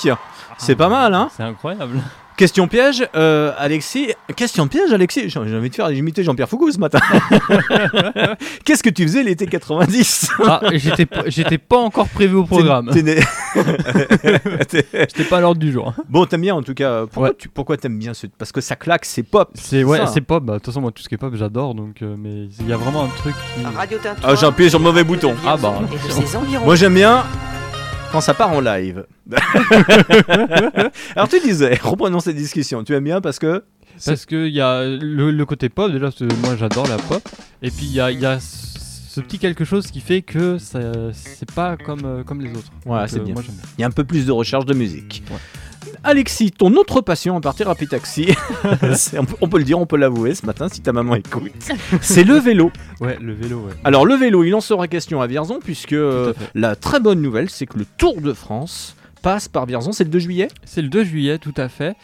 [0.59, 1.30] C'est pas mal, hein?
[1.35, 2.03] C'est incroyable.
[2.43, 4.09] Question piège, euh, Alexis.
[4.34, 5.28] Question piège, Alexis.
[5.30, 6.99] J'ai envie de faire imiter Jean-Pierre Foucault ce matin.
[8.64, 12.90] Qu'est-ce que tu faisais l'été 90 Ah, j'étais pas- j'étais pas encore prévu au programme.
[12.93, 13.22] T'es- t'es né-
[14.93, 15.95] J'étais pas à l'ordre du jour.
[16.09, 17.07] Bon, t'aimes bien en tout cas.
[17.07, 19.49] Pourquoi tu pourquoi t'aimes bien ce Parce que ça claque, c'est pop.
[19.55, 20.43] C'est ouais, c'est pop.
[20.43, 21.76] Bah, de toute façon, moi, tout ce qui est pop, j'adore.
[21.76, 23.36] Donc, euh, mais il y a vraiment un truc.
[23.55, 23.64] Qui...
[23.64, 23.99] Radio.
[24.24, 25.36] Ah, j'ai appuyé sur le mauvais bouton.
[25.47, 25.74] Ah bah.
[25.93, 26.64] Et de ses environs.
[26.64, 27.22] Moi j'aime bien
[28.12, 29.06] quand ça part en live.
[31.16, 32.84] Alors tu disais, reprenons cette discussion.
[32.84, 33.64] Tu aimes bien parce que
[34.04, 37.26] Parce qu'il y a le, le côté pop, déjà, parce que moi j'adore la pop.
[37.62, 40.58] Et puis il y a, il y a ce petit quelque chose qui fait que
[40.58, 42.70] c'est pas comme, euh, comme les autres.
[42.84, 43.34] Voilà, c'est euh, bien.
[43.78, 45.22] Il y a un peu plus de recherche de musique.
[46.05, 48.28] Alexis, ton autre passion à part Thérapie Taxi,
[48.95, 51.53] c'est- on, peut, le dire, on peut l'avouer ce matin si ta maman écoute,
[52.01, 52.70] c'est le vélo.
[53.01, 53.72] Ouais, le vélo, ouais.
[53.85, 55.97] Alors le vélo, il en sera question à Vierzon puisque
[56.55, 60.11] la très bonne nouvelle, c'est que le Tour de France passe par Vierzon, c'est le
[60.11, 60.49] 2 juillet?
[60.64, 61.95] C'est le 2 juillet, tout à fait.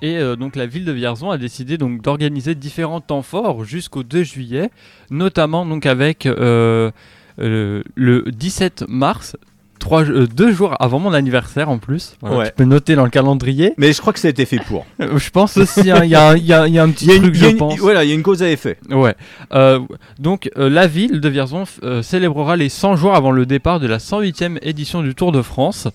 [0.00, 4.02] Et euh, donc la ville de Vierzon a décidé donc d'organiser différents temps forts jusqu'au
[4.02, 4.70] 2 juillet,
[5.10, 6.90] notamment donc avec euh,
[7.38, 9.36] euh, le 17 mars,
[9.82, 12.16] trois, euh, deux jours avant mon anniversaire en plus.
[12.22, 12.46] Voilà, Ouais.
[12.46, 13.74] Tu peux noter dans le calendrier.
[13.76, 14.86] Mais je crois que ça a été fait pour.
[14.98, 17.10] Je pense aussi, hein, il y, a, il y a- il y a un petit
[17.10, 17.78] a une- truc, je une- pense.
[17.78, 18.78] Voilà, il y a une cause à effet.
[18.90, 19.14] Ouais.
[19.52, 19.80] Euh,
[20.18, 21.64] donc euh, la ville de Vierzon
[22.02, 25.88] célébrera les 100 jours avant le départ de la 108e édition du Tour de France.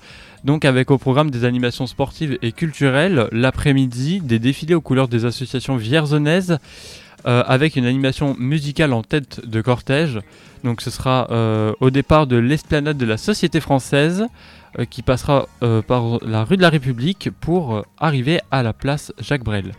[0.44, 5.26] Donc avec au programme des animations sportives et culturelles, l'après-midi, des défilés aux couleurs des
[5.26, 6.60] associations vierzonaises,
[7.26, 10.20] euh, avec une animation musicale en tête de cortège.
[10.64, 14.28] Donc ce sera euh, au départ de l'esplanade de la Société française,
[14.78, 15.48] euh, qui passera
[15.88, 19.74] par la rue de la République pour arriver à la place Jacques Brel.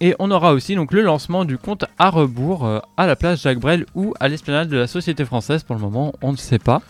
[0.00, 2.66] Et on aura aussi donc le lancement du compte à rebours
[2.96, 5.62] à la place Jacques Brel ou à l'esplanade de la Société française.
[5.62, 6.80] Pour le moment, on ne sait pas.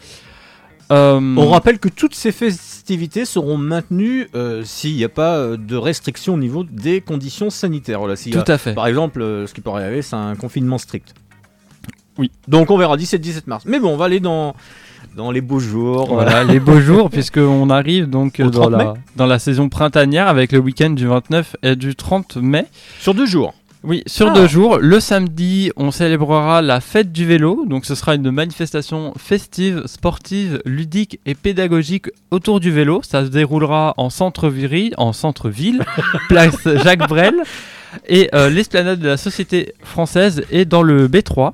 [0.93, 5.57] Euh, On rappelle que toutes ces festivités seront maintenues euh, s'il n'y a pas euh,
[5.57, 7.99] de restrictions au niveau des conditions sanitaires.
[7.99, 8.75] Voilà, a- Tout à fait.
[8.75, 11.15] Par exemple, ce qui pourrait arriver, c'est un confinement strict.
[12.19, 12.31] Oui.
[12.49, 13.65] Donc on verra 17-17 mars.
[13.67, 14.55] Mais bon, on va aller dans,
[15.17, 16.07] dans les beaux jours.
[16.07, 18.85] Voilà, les beaux jours, puisqu'on arrive donc dans 30 mai.
[18.85, 22.67] la, dans la saison printanière avec le week-end du 29 et du 30 mai.
[23.01, 23.55] Sur deux jours.
[23.89, 24.35] Oui, sur Ah.
[24.35, 24.79] deux jours.
[24.79, 27.65] Le samedi, on célébrera la fête du vélo.
[27.69, 33.01] Donc, ce sera une manifestation festive, sportive, ludique et pédagogique autour du vélo.
[33.05, 35.85] Ça se déroulera en centre-ville, en centre-ville,
[36.29, 37.37] place Jacques Brel.
[38.09, 41.53] Et euh, l'esplanade de la Société française est dans le B3.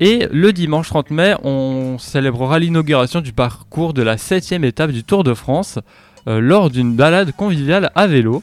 [0.00, 5.04] Et le dimanche 30 mai, on célébrera l'inauguration du parcours de la 7 étape du
[5.04, 5.78] Tour de France
[6.26, 8.42] euh, lors d'une balade conviviale à vélo.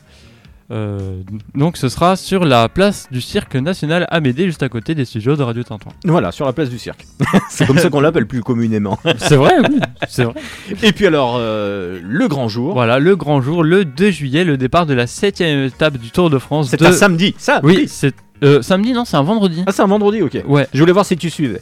[0.71, 1.21] Euh,
[1.53, 5.35] donc ce sera sur la place du Cirque National Amédée, juste à côté des studios
[5.35, 5.91] de Radio Tintouin.
[6.05, 7.05] Voilà, sur la place du cirque.
[7.49, 8.97] c'est comme ça qu'on l'appelle plus communément.
[9.17, 10.35] C'est vrai, oui, c'est vrai.
[10.83, 12.73] Et puis alors, euh, le grand jour.
[12.73, 16.29] Voilà, le grand jour, le 2 juillet, le départ de la 7 étape du Tour
[16.29, 16.69] de France.
[16.69, 19.63] C'est de- un samedi, ça Oui, c'est euh, samedi, non, c'est un vendredi.
[19.67, 20.39] Ah, c'est un vendredi, ok.
[20.47, 20.67] Ouais.
[20.73, 21.59] Je voulais voir si tu suivais.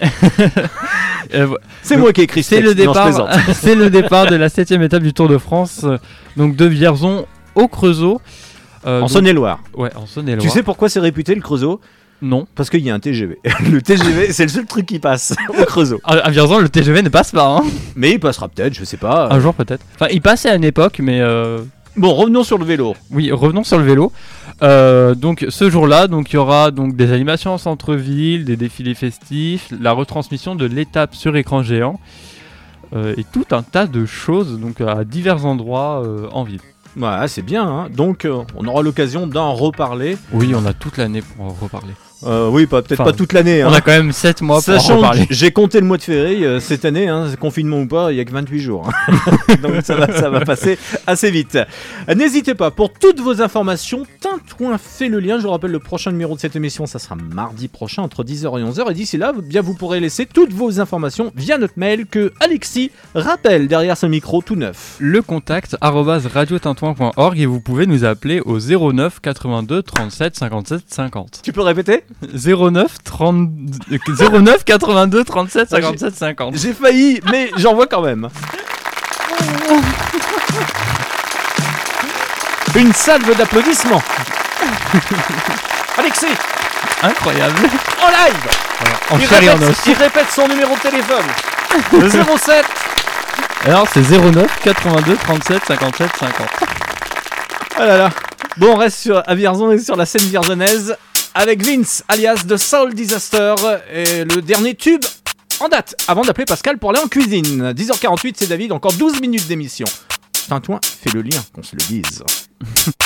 [1.33, 1.47] Euh,
[1.83, 4.71] C'est moi qui ai écrit ce C'est le départ, c'est le départ de la 7
[4.71, 5.97] étape du Tour de France, euh,
[6.37, 8.21] donc de Vierzon au Creusot.
[8.85, 9.59] Euh, En donc- Saône-et-Loire.
[9.75, 10.41] Ouais, en Saône-et-Loire.
[10.43, 11.79] Tu sais pourquoi c'est réputé le Creusot?
[12.21, 12.47] Non.
[12.55, 13.37] Parce qu'il y a un TGV.
[13.71, 15.99] le TGV, c'est le seul truc qui passe au Creusot.
[16.03, 17.47] À, à Vierzon, le TGV ne passe pas.
[17.57, 17.63] Hein.
[17.95, 19.29] Mais il passera peut-être, je sais pas.
[19.31, 19.85] Un jour peut-être.
[19.95, 21.19] Enfin, il passait à une époque, mais.
[21.21, 21.59] euh,
[21.95, 22.95] Bon, revenons sur le vélo.
[23.11, 24.11] Oui, revenons sur le vélo.
[24.61, 28.93] Euh, donc ce jour-là, donc il y aura donc des animations en centre-ville, des défilés
[28.93, 31.99] festifs, la retransmission de l'étape sur écran géant
[32.95, 36.59] euh, et tout un tas de choses donc à divers endroits en ville.
[36.95, 37.67] Voilà, c'est bien.
[37.67, 37.89] hein.
[37.89, 40.17] Donc, euh, on aura l'occasion d'en reparler.
[40.33, 41.93] Oui, on a toute l'année pour en reparler.
[42.25, 43.63] Euh, oui, pas- peut-être Enfin, pas toute l'année.
[43.63, 43.73] on hein.
[43.73, 46.45] a quand même sept mois pour en Sachant que j'ai compté le mois de février
[46.45, 48.89] euh, cette année, hein, confinement ou pas, il y a que 28 jours.
[49.07, 49.55] hein.
[49.63, 51.57] Donc ça va, ça va passer assez vite.
[52.13, 55.37] N'hésitez pas, pour toutes vos informations, Tintouin fait le lien.
[55.37, 58.59] Je vous rappelle, le prochain numéro de cette émission, ça sera mardi prochain entre 10h
[58.59, 58.91] et 11h.
[58.91, 62.33] Et d'ici là, vous- bien, vous pourrez laisser toutes vos informations via notre mail que
[62.41, 64.97] Alexis rappelle derrière ce micro tout neuf.
[64.99, 71.39] Le contact radiotintouin.org et vous pouvez nous appeler au 09 82 37 57 50.
[71.43, 72.03] Tu peux répéter?
[72.33, 73.49] 09 30
[74.31, 76.55] 09 82 37 57 50.
[76.57, 78.29] J'ai failli, mais j'en vois quand même.
[82.75, 84.01] Une salve d'applaudissements.
[85.97, 86.25] Alexis,
[87.03, 87.55] Incroyable.
[88.01, 88.35] en live.
[89.11, 89.77] En il, en répète, os.
[89.87, 91.25] il répète son numéro de téléphone.
[91.93, 92.65] Le 07.
[93.65, 96.47] Alors c'est 09 82 37 57 50.
[97.77, 98.09] Oh là là.
[98.57, 100.95] Bon, on reste sur, à Vierzon et sur la scène vierzonnaise
[101.39, 103.55] avec Vince, alias The Soul Disaster,
[103.93, 105.05] et le dernier tube
[105.61, 107.71] en date, avant d'appeler Pascal pour aller en cuisine.
[107.71, 109.87] 10h48, c'est David, encore 12 minutes d'émission.
[110.49, 112.23] Tintouin fait le lien, qu'on se le dise.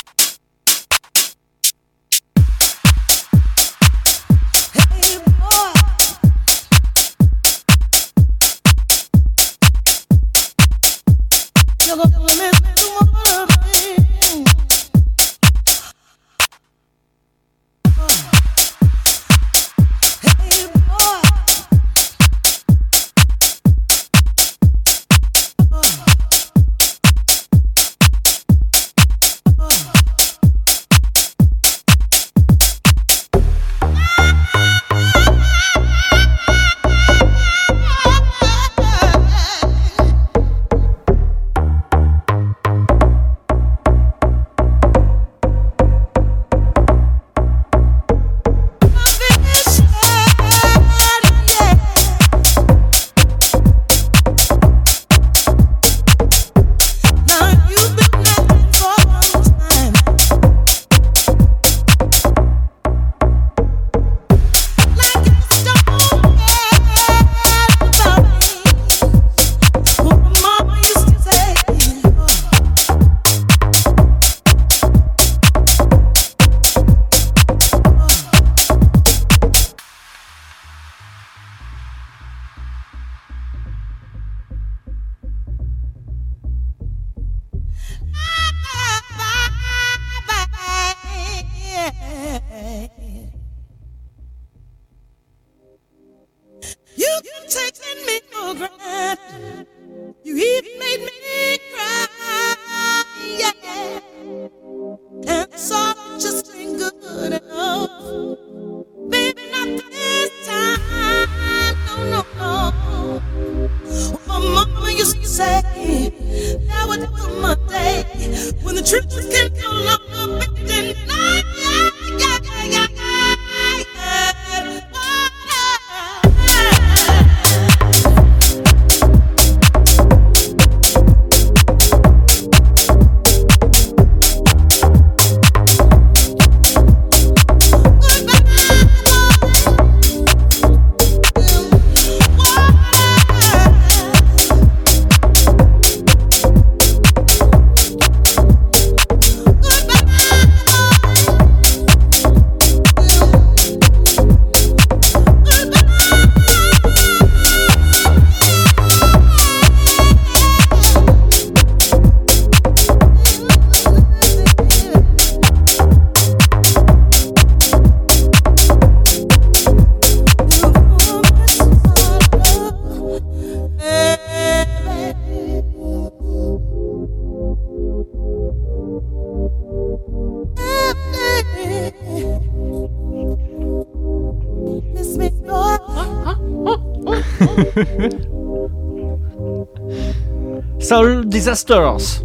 [190.83, 192.21] Soul Disasters.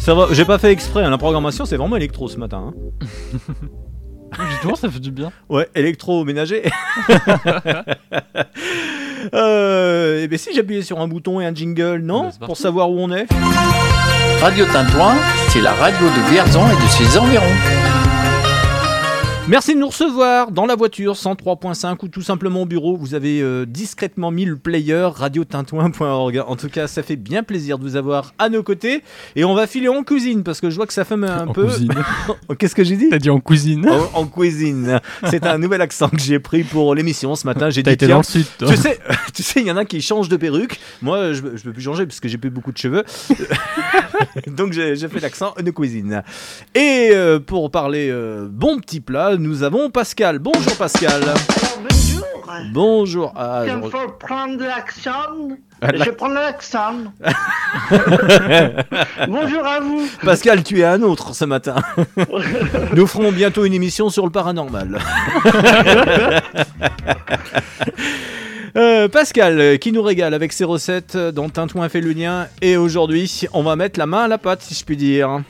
[0.00, 2.72] Ça va, j'ai pas fait exprès, hein, la programmation c'est vraiment électro ce matin.
[2.72, 3.06] hein.
[4.50, 5.32] Justement, ça fait du bien.
[5.48, 6.62] Ouais, électro-ménager.
[9.34, 12.30] euh, et bien si j'appuyais sur un bouton et un jingle, non?
[12.44, 13.26] Pour savoir où on est
[14.40, 15.14] Radio Tintouin,
[15.48, 17.44] c'est la radio de Vierzon et de ses environs.
[19.48, 22.96] Merci de nous recevoir dans la voiture 103.5 ou tout simplement au bureau.
[22.96, 26.42] Vous avez euh, discrètement mis le player radiotintouin.org.
[26.44, 29.04] En tout cas, ça fait bien plaisir de vous avoir à nos côtés.
[29.36, 31.52] Et on va filer en cuisine parce que je vois que ça fait un En
[31.52, 31.64] peu.
[31.66, 31.92] cuisine.
[32.58, 33.08] Qu'est-ce que j'ai dit?
[33.08, 35.00] T'as dit en cuisine en, en cuisine.
[35.30, 37.70] C'est un nouvel accent que j'ai pris pour l'émission ce matin.
[37.70, 38.68] J'ai dit été dans le sud, toi.
[38.68, 38.98] Tu sais,
[39.32, 40.80] tu sais, il y en a qui changent de perruque.
[41.02, 43.04] Moi, je, je peux plus changer parce que j'ai plus beaucoup de cheveux.
[44.48, 46.24] Donc j'ai j'ai fait l'accent de cuisine.
[46.74, 50.38] Et euh, pour parler euh, bon petit plat, nous avons Pascal.
[50.38, 51.22] Bonjour Pascal.
[51.82, 52.26] Bonjour.
[52.72, 53.32] Bonjour.
[53.36, 55.10] Ah, Il je faut prendre l'accent.
[55.82, 56.94] Ah, Je prends l'accent.
[59.28, 60.08] Bonjour à vous.
[60.24, 61.76] Pascal, tu es un autre ce matin.
[62.94, 64.98] Nous ferons bientôt une émission sur le paranormal.
[68.76, 72.46] Euh, Pascal, euh, qui nous régale avec ses recettes euh, dont Tintouin fait le lien.
[72.60, 75.40] Et aujourd'hui, on va mettre la main à la pâte, si je puis dire.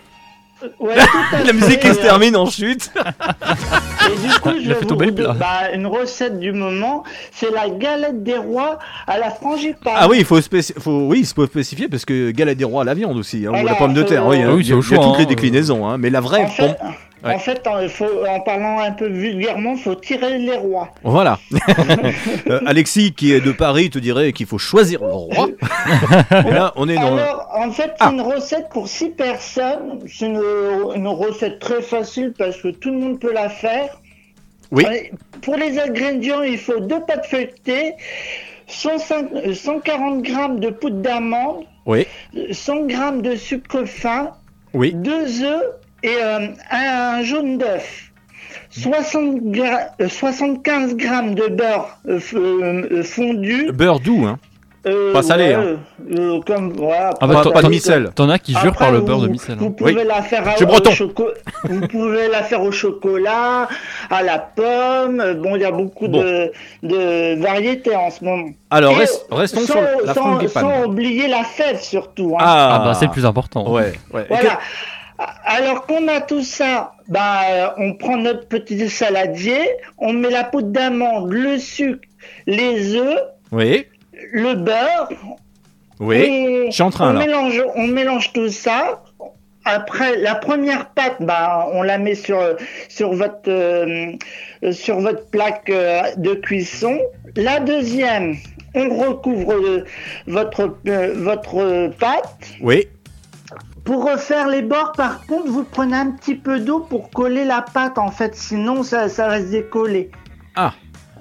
[0.80, 0.94] Ouais,
[1.46, 2.90] la musique qui se termine en chute.
[2.96, 7.68] Et du coup, je vais vous tomber le bah, une recette du moment, c'est la
[7.68, 9.94] galette des rois à la frangipane.
[9.96, 10.38] Ah oui, il faut,
[10.78, 13.52] faut, oui, il faut spécifier parce que galette des rois à la viande aussi, hein,
[13.60, 14.24] ou la pomme de terre.
[14.24, 15.18] euh, oui, hein, Ah oui, il y c'est a, au il y a choix, toutes
[15.18, 15.28] les hein.
[15.28, 16.44] déclinaisons, hein, mais la vraie.
[16.44, 16.76] En fait,
[17.26, 17.34] ouais.
[17.34, 20.88] en, fait, en, faut- en parlant un peu vulgairement, il faut tirer les rois.
[21.02, 21.38] Voilà.
[22.48, 25.48] Euh, Alexis, qui est de Paris, te dirait qu'il faut choisir le roi.
[26.30, 27.16] Et là, on est dans.
[27.16, 28.06] Alors, en fait, Ah.
[28.08, 30.00] c'est une recette pour 6 personnes.
[30.06, 30.40] C'est une,
[30.94, 34.00] une recette très facile parce que tout le monde peut la faire.
[34.70, 34.84] Oui.
[34.84, 35.12] Allez,
[35.42, 37.94] Pour les ingrédients, il faut deux pâtes feuilletées,
[38.68, 42.06] 105 euh, 140 grammes de poudre d'amande, Oui.
[42.52, 44.32] 100 grammes de sucre fin,
[44.74, 44.92] Oui.
[44.94, 45.64] deux œufs
[46.06, 48.02] et euh, un jaune d'œuf.
[48.70, 53.70] 60 gra- euh, 75 grammes de beurre euh, fondu.
[53.72, 54.38] Beurre doux, hein.
[54.86, 55.76] Euh, Pas salé, ouais, hein.
[56.16, 58.10] euh, comme, voilà, Ah bah, Pas- de micelle.
[58.14, 59.56] T'en as qui jurent Après, par le vous- beurre de micelle.
[59.58, 59.74] Vous hein.
[59.76, 60.02] pouvez Oui.
[60.06, 60.54] la faire à-
[61.64, 63.66] Vous pouvez la faire au chocolat,
[64.10, 65.40] à la pomme.
[65.42, 66.22] Bon, il y a beaucoup Bon.
[66.22, 66.52] de,
[66.84, 68.50] de variétés en ce moment.
[68.70, 72.36] Alors, Et restons sans, sur la sans, sans oublier la fève surtout.
[72.38, 72.44] hein.
[72.44, 73.68] Ah bah c'est le plus important.
[73.72, 74.26] Ouais, ouais.
[74.28, 74.60] Voilà.
[75.18, 79.60] Alors qu'on a tout ça, bah, euh, on prend notre petit saladier,
[79.98, 82.06] on met la poudre d'amande, le sucre,
[82.46, 83.20] les œufs,
[83.52, 83.86] Oui,
[84.32, 85.08] le beurre.
[86.00, 86.16] oui.
[86.16, 87.20] Et Je suis en train, on là.
[87.20, 89.02] Mélange, on mélange tout ça.
[89.64, 92.38] Après, la première pâte, bah, on la met sur,
[92.88, 94.12] sur, votre, euh,
[94.70, 96.98] sur votre plaque euh, de cuisson.
[97.34, 98.36] La deuxième,
[98.76, 99.84] on recouvre euh,
[100.28, 100.76] votre,
[101.16, 102.54] votre pâte.
[102.60, 102.86] Oui.
[103.86, 107.62] Pour refaire les bords, par contre, vous prenez un petit peu d'eau pour coller la
[107.62, 110.10] pâte, en fait, sinon ça, ça va se décoller.
[110.56, 110.74] Ah.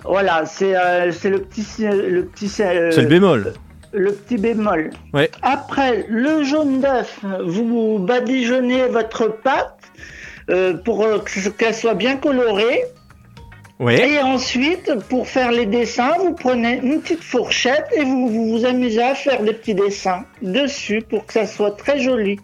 [0.04, 3.54] Voilà, c'est euh, le petit, le petit, euh, C'est le bémol.
[3.94, 4.90] le petit bémol.
[5.14, 5.30] Ouais.
[5.42, 9.78] Après, le jaune d'œuf, vous badigeonnez votre pâte
[10.50, 12.82] euh, pour euh, que- qu'elle soit bien colorée.
[13.80, 13.94] Oui.
[13.96, 18.66] Et ensuite, pour faire les dessins, vous prenez une petite fourchette et vous vous, vous
[18.66, 22.38] amusez à faire des petits dessins dessus pour que ça soit très joli.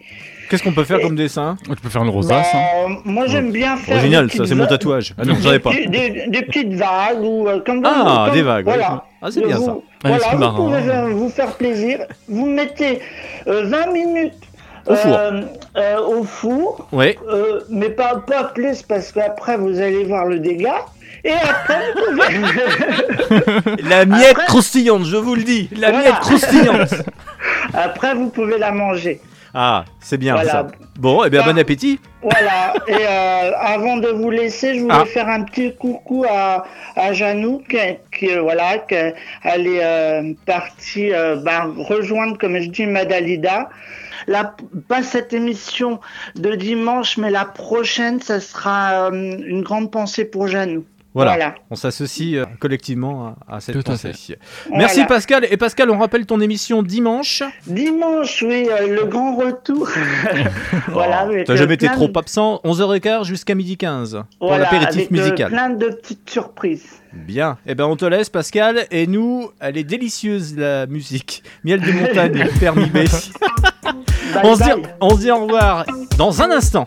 [0.49, 1.55] Qu'est-ce qu'on peut faire comme dessin?
[1.63, 2.45] Tu peux faire une rosace.
[2.51, 2.59] Bah,
[2.89, 2.97] hein.
[3.05, 3.95] moi, j'aime bien faire.
[3.95, 5.13] Original, ça, c'est mon tatouage.
[5.17, 5.71] Ah non, j'en ai des pas.
[5.71, 8.73] Des, des petites vagues ou euh, comme Ah, comme- des vagues, oui.
[8.73, 9.05] Voilà.
[9.21, 9.77] Ah, c'est bien Vous- ça.
[10.03, 10.65] Voilà, vous marrant.
[10.65, 11.99] pouvez euh, vous faire plaisir.
[12.27, 12.99] Vous mettez
[13.47, 14.33] euh, 20 minutes
[14.85, 15.15] Au four.
[15.15, 15.41] euh,
[15.77, 16.87] euh, au four.
[16.91, 17.15] Oui.
[17.29, 20.85] Euh, mais pas, pas plus parce qu'après vous allez voir le dégât.
[21.23, 22.01] Et après, vous
[23.71, 23.83] pouvez...
[23.89, 25.69] La miette Après- croustillante, je vous le dis.
[25.77, 26.05] La Voilà.
[26.11, 26.93] miette croustillante.
[27.73, 29.21] après, vous pouvez la manger.
[29.53, 30.51] Ah, c'est bien Voilà.
[30.51, 30.67] ça.
[30.97, 31.99] Bon, eh bien, Bah, bon appétit.
[32.21, 35.05] Voilà, et euh, avant de vous laisser, je voulais Ah.
[35.05, 36.65] faire un petit coucou à,
[36.95, 37.77] à Janou, qui,
[38.17, 38.95] qui, euh, voilà, qui,
[39.43, 43.69] elle est euh, partie euh, bah, rejoindre, comme je dis, Madalida.
[44.27, 44.55] La,
[44.87, 45.99] pas cette émission
[46.35, 50.85] de dimanche, mais la prochaine, ça sera euh, une grande pensée pour Janou.
[51.13, 51.31] Voilà.
[51.31, 51.55] Voilà.
[51.69, 54.11] On s'associe euh, collectivement à, à cette Tout pensée.
[54.71, 55.05] Merci Voilà.
[55.07, 55.47] Pascal.
[55.51, 57.43] Et Pascal, on rappelle ton émission dimanche.
[57.67, 59.89] Dimanche, oui, euh, le grand retour.
[60.89, 62.61] voilà, avec, T'as jamais été trop de- absent.
[62.63, 65.49] 11h15 jusqu'à midi 15 pour voilà, l'apéritif euh, musical.
[65.51, 67.01] plein de petites surprises.
[67.11, 67.57] Bien.
[67.65, 68.85] Eh ben, on te laisse, Pascal.
[68.89, 71.43] Et nous, elle est délicieuse la musique.
[71.65, 72.99] Miel de montagne, permis B.
[74.43, 74.83] On, se dit, bye.
[75.01, 75.85] on se dit au revoir
[76.17, 76.85] dans un instant.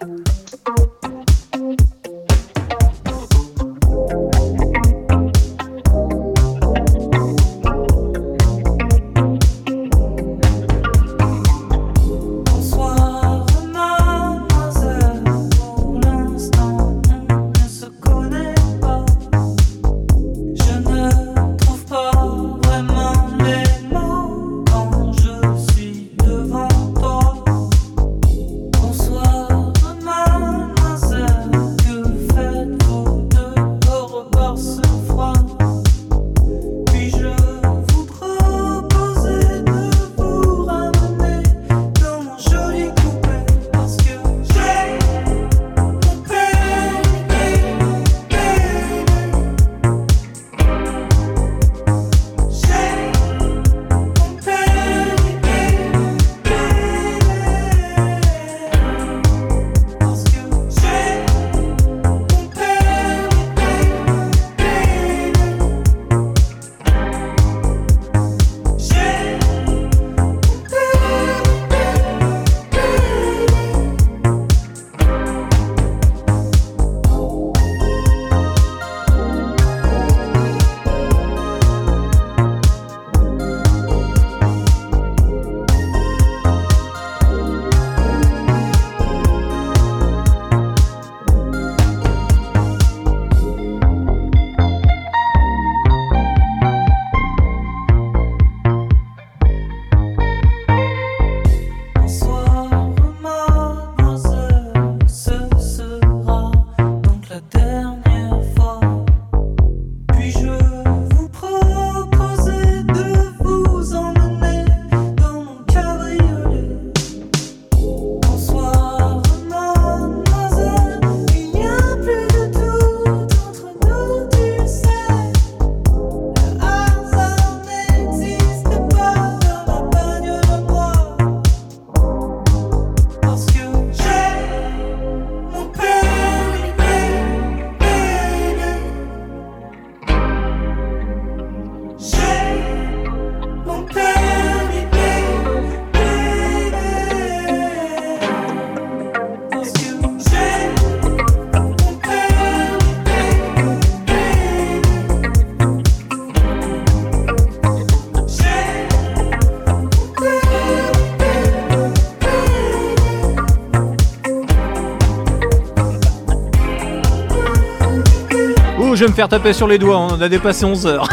[168.94, 169.98] Bientôt, je vais me faire taper sur les doigts.
[169.98, 171.08] On a dépassé 11 heures.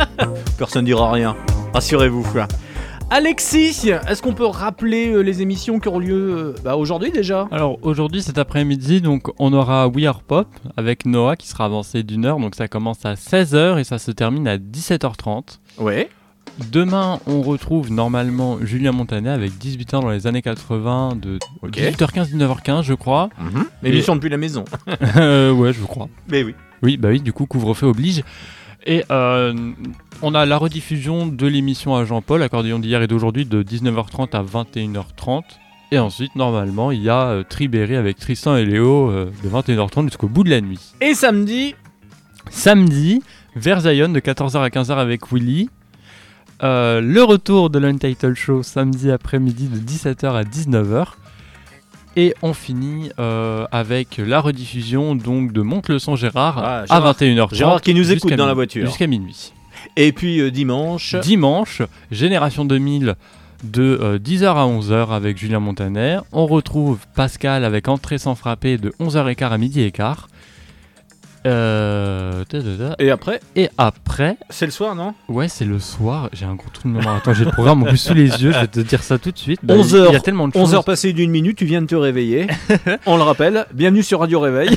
[0.58, 1.36] Personne dira rien.
[1.74, 2.24] Rassurez-vous.
[3.10, 7.46] Alexis, est-ce qu'on peut rappeler euh, les émissions qui auront lieu euh, bah, aujourd'hui déjà?
[7.50, 10.48] Alors aujourd'hui, cet après-midi, donc on aura We Are Pop
[10.78, 14.10] avec Noah qui sera avancé d'une heure, donc ça commence à 16h et ça se
[14.10, 15.58] termine à 17h30.
[15.78, 16.08] Ouais.
[16.72, 21.76] Demain, on retrouve normalement Julien Montanet avec 18 ans dans les années 80 de Ok.
[21.76, 23.28] 18h15 19h15 je crois.
[23.82, 24.64] Mais L'émission depuis la maison.
[25.16, 26.08] Euh, ouais, je crois.
[26.28, 26.54] Mais oui.
[26.82, 28.22] Oui, bah oui, du coup, couvre-feu oblige.
[28.86, 29.72] Et euh,
[30.22, 34.42] on a la rediffusion de l'émission à Jean-Paul, accordéon d'hier et d'aujourd'hui, de 19h30 à
[34.42, 35.42] 21h30.
[35.90, 40.28] Et ensuite, normalement, il y a euh, avec Tristan et Léo euh, de 21h30 jusqu'au
[40.28, 40.94] bout de la nuit.
[41.00, 41.74] Et samedi
[42.50, 43.22] Samedi,
[43.56, 45.70] Versailles de 14h à 15h avec Willy.
[46.62, 51.06] Euh, le retour de l'Untitled Show samedi après-midi de 17h à 19h.
[52.16, 56.86] Et on finit euh, avec la rediffusion donc de Monte le son Gérard Ah, à
[56.86, 57.54] Gérard- 21h30.
[57.54, 58.86] Gérard qui nous écoute dans la voiture.
[58.86, 59.52] Jusqu'à minuit.
[59.96, 61.14] Et puis euh, dimanche.
[61.16, 63.14] Dimanche, Génération 2000
[63.64, 66.20] de euh, 10h à 11h avec Julien Montaner.
[66.32, 70.28] On retrouve Pascal avec Entrée sans frapper de 11h15 à midi et quart.
[71.46, 72.44] Euh.
[72.98, 75.14] Et après Et après, C'est le soir, non?
[75.28, 76.28] Ouais, c'est le soir.
[76.32, 77.16] J'ai un gros trou de mémoire.
[77.16, 78.52] Attends, j'ai le programme en plus sous les yeux.
[78.52, 79.60] Je vais te dire ça tout de suite.
[79.62, 80.74] Bah, 11 Il heures, y a tellement de 11 choses.
[80.74, 82.46] heures passées d'une minute, tu viens de te réveiller.
[83.06, 84.70] On le rappelle, bienvenue sur Radio Réveil.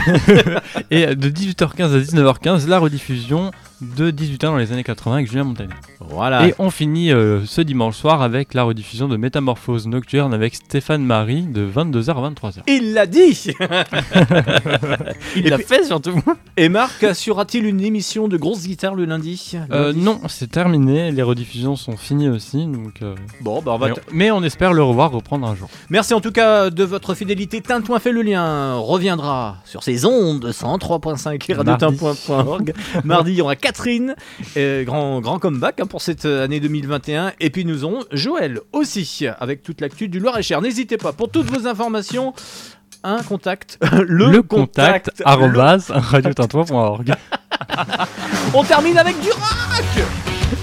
[0.91, 3.51] Et de 18h15 à 19h15, la rediffusion
[3.81, 5.73] de 18h dans les années 80 avec Julien Montaner.
[5.99, 6.47] Voilà.
[6.47, 11.03] Et on finit euh, ce dimanche soir avec la rediffusion de Métamorphose Nocturne avec Stéphane
[11.03, 12.53] Marie de 22h à 23h.
[12.67, 13.19] Il l'a dit
[15.35, 16.21] Il Et l'a fait surtout.
[16.57, 21.11] Et Marc, assurera-t-il une émission de grosse guitare le lundi Euh, Lundi non, c'est terminé.
[21.11, 22.65] Les rediffusions sont finies aussi.
[22.65, 25.55] Donc, euh, Bon, bah on va mais, on, mais on espère le revoir reprendre un
[25.55, 25.69] jour.
[25.89, 27.61] Merci en tout cas de votre fidélité.
[27.61, 32.73] Tintouin fait le lien reviendra sur ces ondes 103.5 et radiotin.org.
[33.03, 34.15] Mardi, il y aura Catherine,
[34.57, 37.31] euh, grand, grand comeback hein, pour cette année 2021.
[37.39, 40.61] Et puis nous aurons Joël aussi avec toute l'actu du Loir-et-Cher.
[40.61, 42.33] N'hésitez pas pour toutes vos informations.
[43.03, 47.13] Un contact, le, Le, contact, arrobase radiotintouin.org.
[48.53, 50.05] On termine avec du rock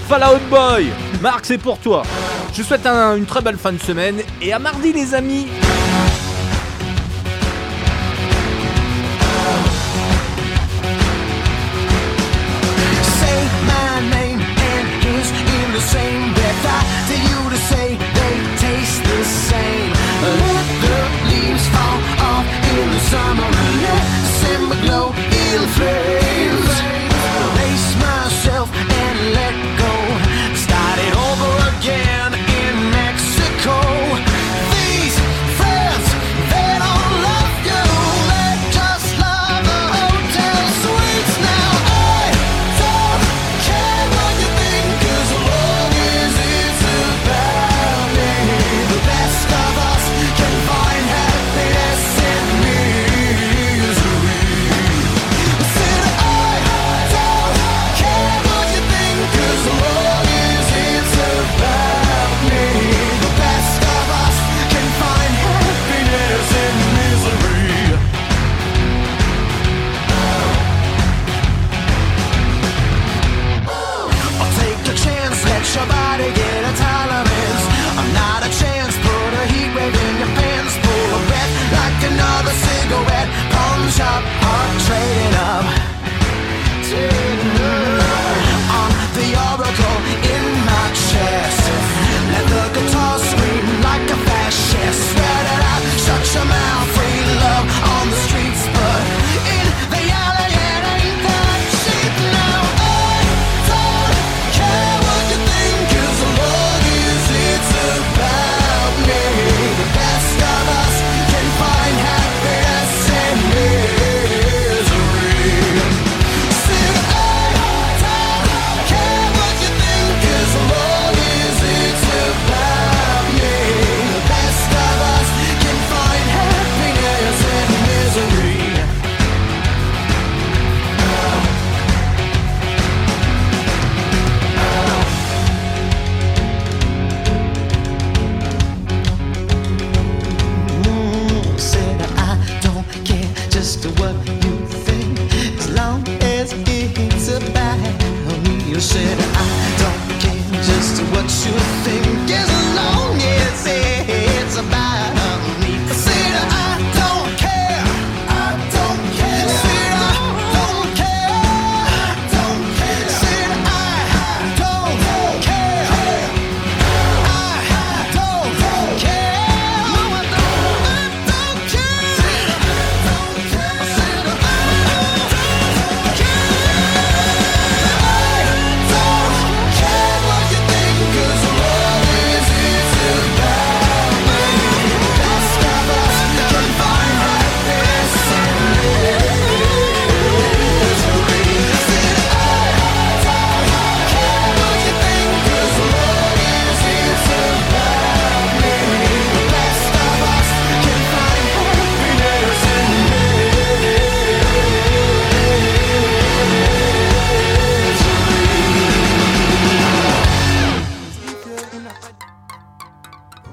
[0.07, 0.87] Fallout Boy
[1.21, 2.03] Marc, c'est pour toi.
[2.53, 5.47] Je vous souhaite un- une très belle fin de semaine et à mardi les amis